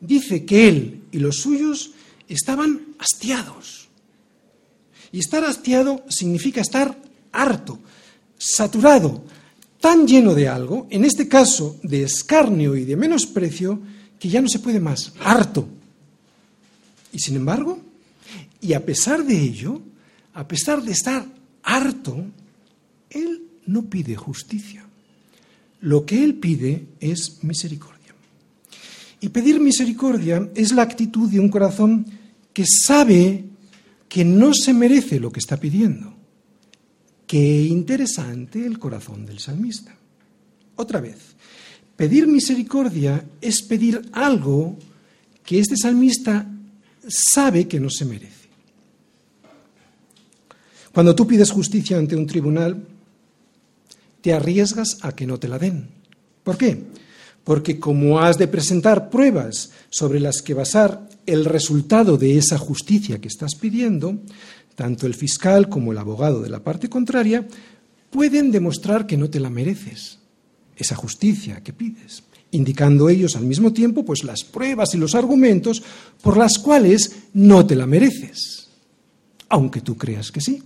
[0.00, 1.92] dice que él y los suyos
[2.28, 3.88] estaban hastiados.
[5.12, 7.00] Y estar hastiado significa estar
[7.32, 7.78] harto,
[8.36, 9.24] saturado,
[9.80, 13.80] tan lleno de algo, en este caso de escarnio y de menosprecio,
[14.18, 15.68] que ya no se puede más, harto.
[17.12, 17.80] Y sin embargo,
[18.60, 19.80] y a pesar de ello,
[20.34, 21.26] a pesar de estar
[21.62, 22.24] harto,
[23.10, 24.84] él no pide justicia.
[25.80, 27.97] Lo que él pide es misericordia.
[29.20, 32.06] Y pedir misericordia es la actitud de un corazón
[32.52, 33.44] que sabe
[34.08, 36.14] que no se merece lo que está pidiendo.
[37.26, 39.94] Qué interesante el corazón del salmista.
[40.76, 41.18] Otra vez,
[41.96, 44.78] pedir misericordia es pedir algo
[45.44, 46.46] que este salmista
[47.08, 48.48] sabe que no se merece.
[50.92, 52.86] Cuando tú pides justicia ante un tribunal,
[54.20, 55.88] te arriesgas a que no te la den.
[56.42, 56.82] ¿Por qué?
[57.48, 63.22] Porque como has de presentar pruebas sobre las que basar el resultado de esa justicia
[63.22, 64.18] que estás pidiendo,
[64.74, 67.48] tanto el fiscal como el abogado de la parte contraria
[68.10, 70.18] pueden demostrar que no te la mereces,
[70.76, 75.82] esa justicia que pides, indicando ellos al mismo tiempo pues las pruebas y los argumentos
[76.20, 78.68] por las cuales no te la mereces,
[79.48, 80.62] aunque tú creas que sí.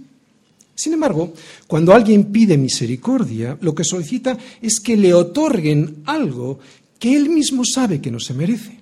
[0.75, 1.33] Sin embargo,
[1.67, 6.59] cuando alguien pide misericordia, lo que solicita es que le otorguen algo
[6.99, 8.81] que él mismo sabe que no se merece.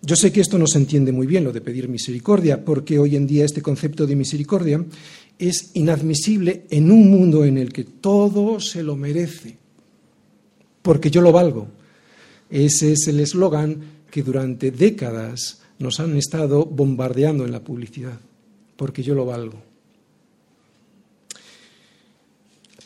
[0.00, 3.16] Yo sé que esto no se entiende muy bien, lo de pedir misericordia, porque hoy
[3.16, 4.84] en día este concepto de misericordia
[5.38, 9.56] es inadmisible en un mundo en el que todo se lo merece,
[10.82, 11.68] porque yo lo valgo.
[12.48, 18.18] Ese es el eslogan que durante décadas nos han estado bombardeando en la publicidad,
[18.76, 19.67] porque yo lo valgo.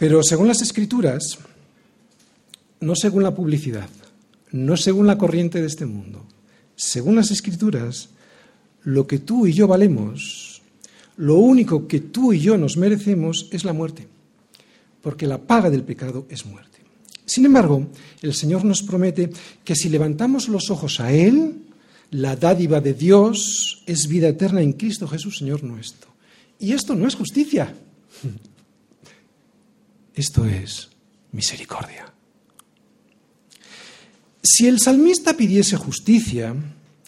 [0.02, 1.38] Pero según las escrituras,
[2.80, 3.88] no según la publicidad,
[4.50, 6.26] no según la corriente de este mundo,
[6.74, 8.08] según las escrituras,
[8.82, 10.60] lo que tú y yo valemos,
[11.18, 14.08] lo único que tú y yo nos merecemos es la muerte,
[15.02, 16.78] porque la paga del pecado es muerte.
[17.24, 17.86] Sin embargo,
[18.22, 19.30] el Señor nos promete
[19.62, 21.62] que si levantamos los ojos a Él,
[22.10, 26.10] la dádiva de Dios es vida eterna en Cristo Jesús, Señor nuestro.
[26.58, 27.72] Y esto no es justicia,
[30.14, 30.90] esto es
[31.32, 32.12] misericordia.
[34.42, 36.54] Si el salmista pidiese justicia,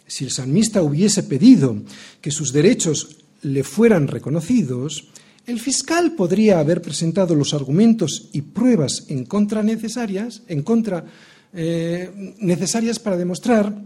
[0.06, 1.76] si el salmista hubiese pedido
[2.20, 5.08] que sus derechos le fueran reconocidos,
[5.46, 11.04] el fiscal podría haber presentado los argumentos y pruebas en contra necesarias, en contra,
[11.52, 13.76] eh, necesarias para demostrar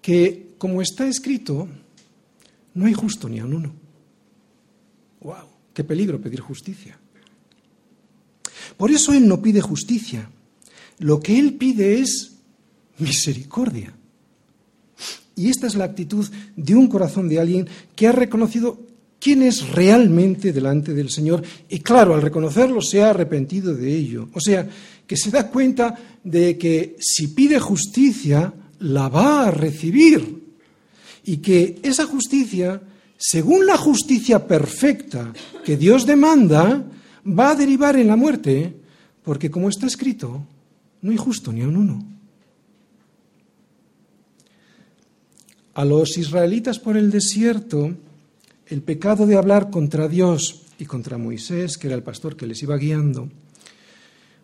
[0.00, 1.68] que, como está escrito,
[2.74, 3.74] no hay justo ni a un uno.
[5.20, 5.48] ¡Wow!
[5.74, 6.98] ¡Qué peligro pedir justicia!
[8.82, 10.28] Por eso él no pide justicia,
[10.98, 12.32] lo que él pide es
[12.98, 13.94] misericordia.
[15.36, 18.80] Y esta es la actitud de un corazón de alguien que ha reconocido
[19.20, 24.28] quién es realmente delante del Señor y claro, al reconocerlo se ha arrepentido de ello.
[24.32, 24.68] O sea,
[25.06, 30.42] que se da cuenta de que si pide justicia, la va a recibir.
[31.24, 32.82] Y que esa justicia,
[33.16, 35.32] según la justicia perfecta
[35.64, 36.84] que Dios demanda,
[37.26, 38.74] va a derivar en la muerte,
[39.22, 40.44] porque como está escrito,
[41.02, 42.06] no hay justo ni a un uno.
[45.74, 47.94] A los israelitas por el desierto,
[48.66, 52.62] el pecado de hablar contra Dios y contra Moisés, que era el pastor que les
[52.62, 53.28] iba guiando,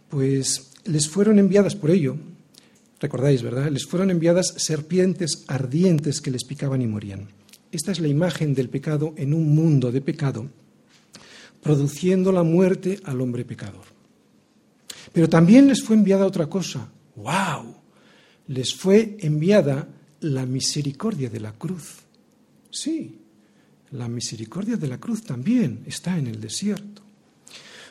[0.08, 2.16] pues les fueron enviadas por ello,
[3.00, 3.70] recordáis, ¿verdad?
[3.70, 7.28] Les fueron enviadas serpientes ardientes que les picaban y morían.
[7.70, 10.48] Esta es la imagen del pecado en un mundo de pecado,
[11.62, 13.84] produciendo la muerte al hombre pecador.
[15.12, 16.88] Pero también les fue enviada otra cosa.
[17.16, 17.74] ¡Wow!
[18.48, 19.88] Les fue enviada
[20.20, 21.96] la misericordia de la cruz.
[22.70, 23.18] Sí,
[23.92, 27.02] la misericordia de la cruz también está en el desierto.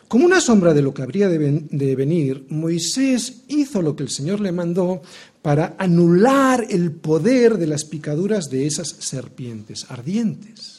[0.07, 4.39] Como una sombra de lo que habría de, venir, Moisés hizo lo que el Señor
[4.39, 5.01] le mandó
[5.41, 10.77] para anular el poder de las picaduras de esas serpientes ardientes.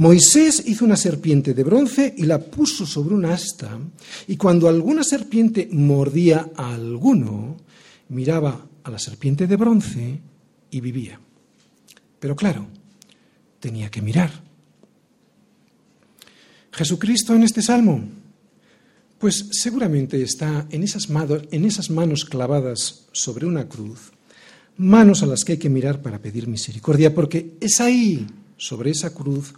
[0.00, 3.78] Moisés hizo una serpiente de bronce y la puso sobre un asta,
[4.28, 7.58] y cuando alguna serpiente mordía a alguno,
[8.08, 10.18] miraba a la serpiente de bronce
[10.70, 11.20] y vivía.
[12.18, 12.66] Pero claro,
[13.60, 14.30] tenía que mirar.
[16.72, 18.02] Jesucristo en este salmo?
[19.18, 24.12] Pues seguramente está en esas, manos, en esas manos clavadas sobre una cruz,
[24.78, 28.26] manos a las que hay que mirar para pedir misericordia, porque es ahí,
[28.56, 29.52] sobre esa cruz,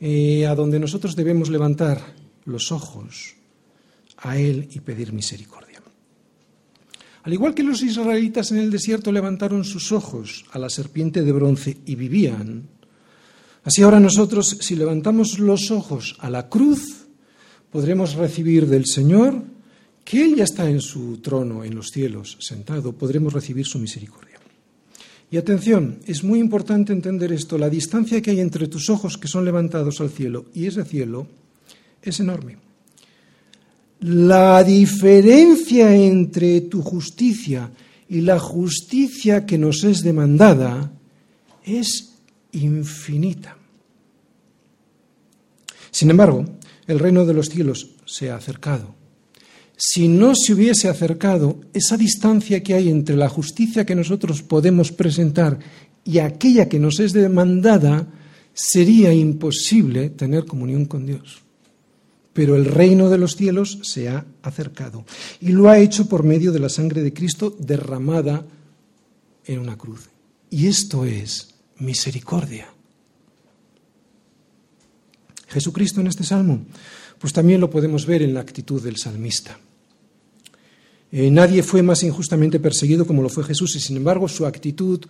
[0.00, 2.00] eh, a donde nosotros debemos levantar
[2.46, 3.34] los ojos
[4.18, 5.82] a Él y pedir misericordia.
[7.22, 11.32] Al igual que los israelitas en el desierto levantaron sus ojos a la serpiente de
[11.32, 12.68] bronce y vivían,
[13.62, 17.06] así ahora nosotros, si levantamos los ojos a la cruz,
[17.70, 19.42] podremos recibir del Señor,
[20.02, 24.29] que Él ya está en su trono en los cielos, sentado, podremos recibir su misericordia.
[25.30, 29.28] Y atención, es muy importante entender esto, la distancia que hay entre tus ojos que
[29.28, 31.26] son levantados al cielo y ese cielo
[32.02, 32.56] es enorme.
[34.00, 37.70] La diferencia entre tu justicia
[38.08, 40.90] y la justicia que nos es demandada
[41.64, 42.14] es
[42.52, 43.56] infinita.
[45.92, 46.44] Sin embargo,
[46.86, 48.99] el reino de los cielos se ha acercado.
[49.82, 54.92] Si no se hubiese acercado, esa distancia que hay entre la justicia que nosotros podemos
[54.92, 55.58] presentar
[56.04, 58.06] y aquella que nos es demandada,
[58.52, 61.40] sería imposible tener comunión con Dios.
[62.34, 65.06] Pero el reino de los cielos se ha acercado
[65.40, 68.44] y lo ha hecho por medio de la sangre de Cristo derramada
[69.46, 70.10] en una cruz.
[70.50, 72.68] Y esto es misericordia.
[75.48, 76.66] Jesucristo en este salmo,
[77.18, 79.58] pues también lo podemos ver en la actitud del salmista.
[81.12, 85.00] Eh, nadie fue más injustamente perseguido como lo fue Jesús y sin embargo su actitud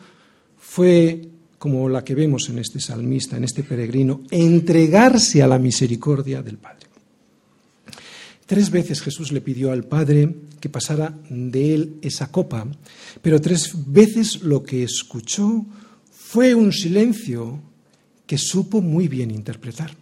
[0.58, 1.28] fue
[1.58, 6.56] como la que vemos en este salmista, en este peregrino, entregarse a la misericordia del
[6.56, 6.86] Padre.
[8.46, 12.66] Tres veces Jesús le pidió al Padre que pasara de él esa copa,
[13.20, 15.66] pero tres veces lo que escuchó
[16.10, 17.60] fue un silencio
[18.26, 19.94] que supo muy bien interpretar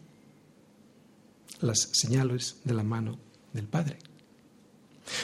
[1.61, 3.19] las señales de la mano
[3.53, 3.99] del Padre.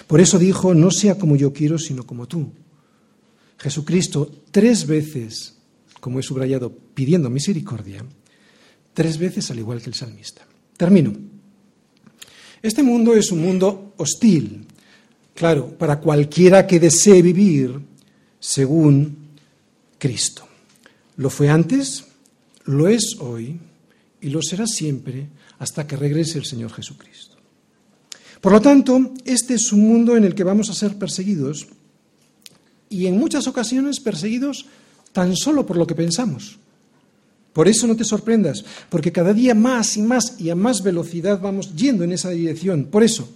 [0.06, 2.52] Por eso dijo, no sea como yo quiero, sino como tú.
[3.58, 5.54] Jesucristo tres veces,
[6.00, 8.04] como he subrayado, pidiendo misericordia,
[8.92, 10.46] tres veces al igual que el salmista.
[10.76, 11.12] Termino.
[12.62, 14.66] Este mundo es un mundo hostil,
[15.34, 17.78] claro, para cualquiera que desee vivir
[18.40, 19.16] según
[19.98, 20.46] Cristo.
[21.16, 22.04] Lo fue antes,
[22.64, 23.60] lo es hoy
[24.20, 25.28] y lo será siempre
[25.58, 27.36] hasta que regrese el Señor Jesucristo.
[28.44, 31.66] Por lo tanto, este es un mundo en el que vamos a ser perseguidos
[32.90, 34.66] y en muchas ocasiones perseguidos
[35.12, 36.58] tan solo por lo que pensamos.
[37.54, 41.40] Por eso no te sorprendas, porque cada día más y más y a más velocidad
[41.40, 42.84] vamos yendo en esa dirección.
[42.84, 43.26] Por eso,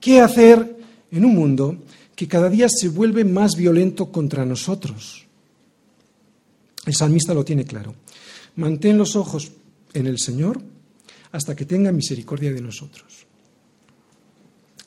[0.00, 0.80] ¿qué hacer
[1.10, 1.78] en un mundo
[2.14, 5.24] que cada día se vuelve más violento contra nosotros?
[6.84, 7.94] El salmista lo tiene claro.
[8.56, 9.50] Mantén los ojos
[9.94, 10.60] en el Señor
[11.32, 13.25] hasta que tenga misericordia de nosotros.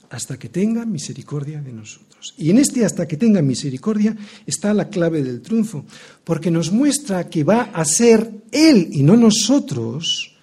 [0.09, 2.33] Hasta que tenga misericordia de nosotros.
[2.37, 5.85] Y en este hasta que tenga misericordia está la clave del triunfo,
[6.23, 10.35] porque nos muestra que va a ser Él y no nosotros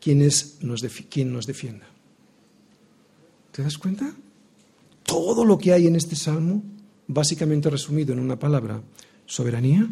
[0.00, 1.86] quienes nos quien nos defienda.
[3.52, 4.12] ¿Te das cuenta?
[5.04, 6.62] Todo lo que hay en este salmo,
[7.06, 8.82] básicamente resumido en una palabra,
[9.26, 9.88] soberanía.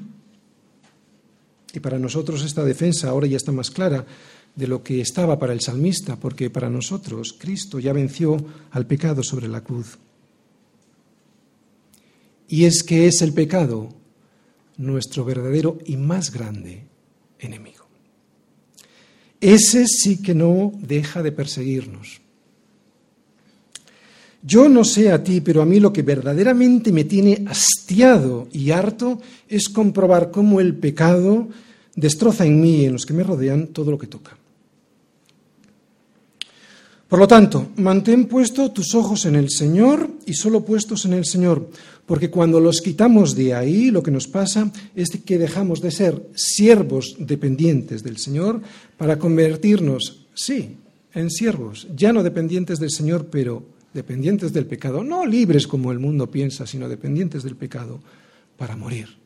[1.72, 4.05] Y para nosotros esta defensa ahora ya está más clara,
[4.61, 8.36] de lo que estaba para el salmista, porque para nosotros Cristo ya venció
[8.70, 9.98] al pecado sobre la cruz.
[12.46, 13.88] Y es que es el pecado
[14.76, 16.84] nuestro verdadero y más grande
[17.38, 17.86] enemigo.
[19.40, 22.20] Ese sí que no deja de perseguirnos.
[24.42, 28.70] Yo no sé a ti, pero a mí lo que verdaderamente me tiene hastiado y
[28.70, 31.48] harto es comprobar cómo el pecado
[31.94, 34.39] destroza en mí y en los que me rodean todo lo que toca.
[37.11, 41.26] Por lo tanto, mantén puestos tus ojos en el Señor y solo puestos en el
[41.26, 41.66] Señor,
[42.06, 46.22] porque cuando los quitamos de ahí, lo que nos pasa es que dejamos de ser
[46.38, 48.62] siervos dependientes del Señor
[48.96, 50.78] para convertirnos, sí,
[51.12, 55.98] en siervos, ya no dependientes del Señor, pero dependientes del pecado, no libres como el
[55.98, 57.98] mundo piensa, sino dependientes del pecado,
[58.56, 59.20] para morir.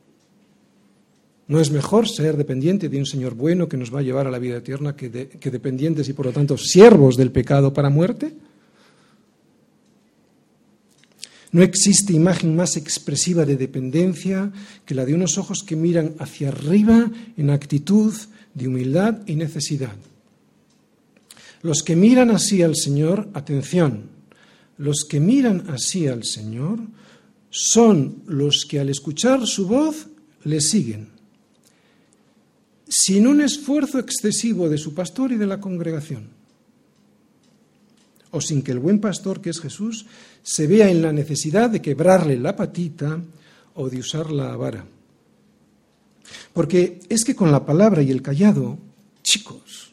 [1.46, 4.30] ¿No es mejor ser dependiente de un Señor bueno que nos va a llevar a
[4.30, 8.32] la vida eterna que, dependientes y por lo tanto siervos del pecado para muerte?
[11.52, 14.50] No existe imagen más expresiva de dependencia
[14.86, 18.14] que la de unos ojos que miran hacia arriba en actitud
[18.54, 19.94] de humildad y necesidad.
[21.62, 24.08] Los que miran así al Señor, atención,
[24.78, 26.80] los que miran así al Señor
[27.50, 30.08] son los que al escuchar su voz
[30.42, 31.13] le siguen
[32.88, 36.28] sin un esfuerzo excesivo de su pastor y de la congregación.
[38.34, 40.06] o sin que el buen pastor, que es Jesús,
[40.42, 43.22] se vea en la necesidad de quebrarle la patita
[43.74, 44.84] o de usar la vara.
[46.52, 48.76] Porque es que con la palabra y el callado,
[49.22, 49.92] chicos,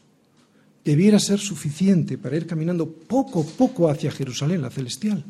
[0.84, 5.22] debiera ser suficiente para ir caminando poco a poco hacia Jerusalén, la celestial.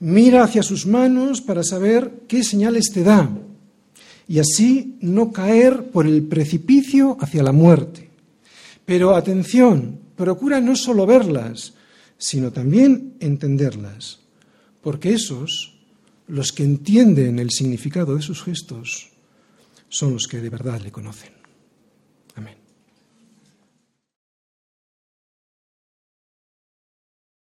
[0.00, 3.28] Mira hacia sus manos para saber qué señales te da
[4.28, 8.10] y así no caer por el precipicio hacia la muerte.
[8.84, 11.74] Pero atención, procura no solo verlas,
[12.18, 14.20] sino también entenderlas,
[14.80, 15.74] porque esos,
[16.26, 19.10] los que entienden el significado de sus gestos,
[19.88, 21.35] son los que de verdad le conocen.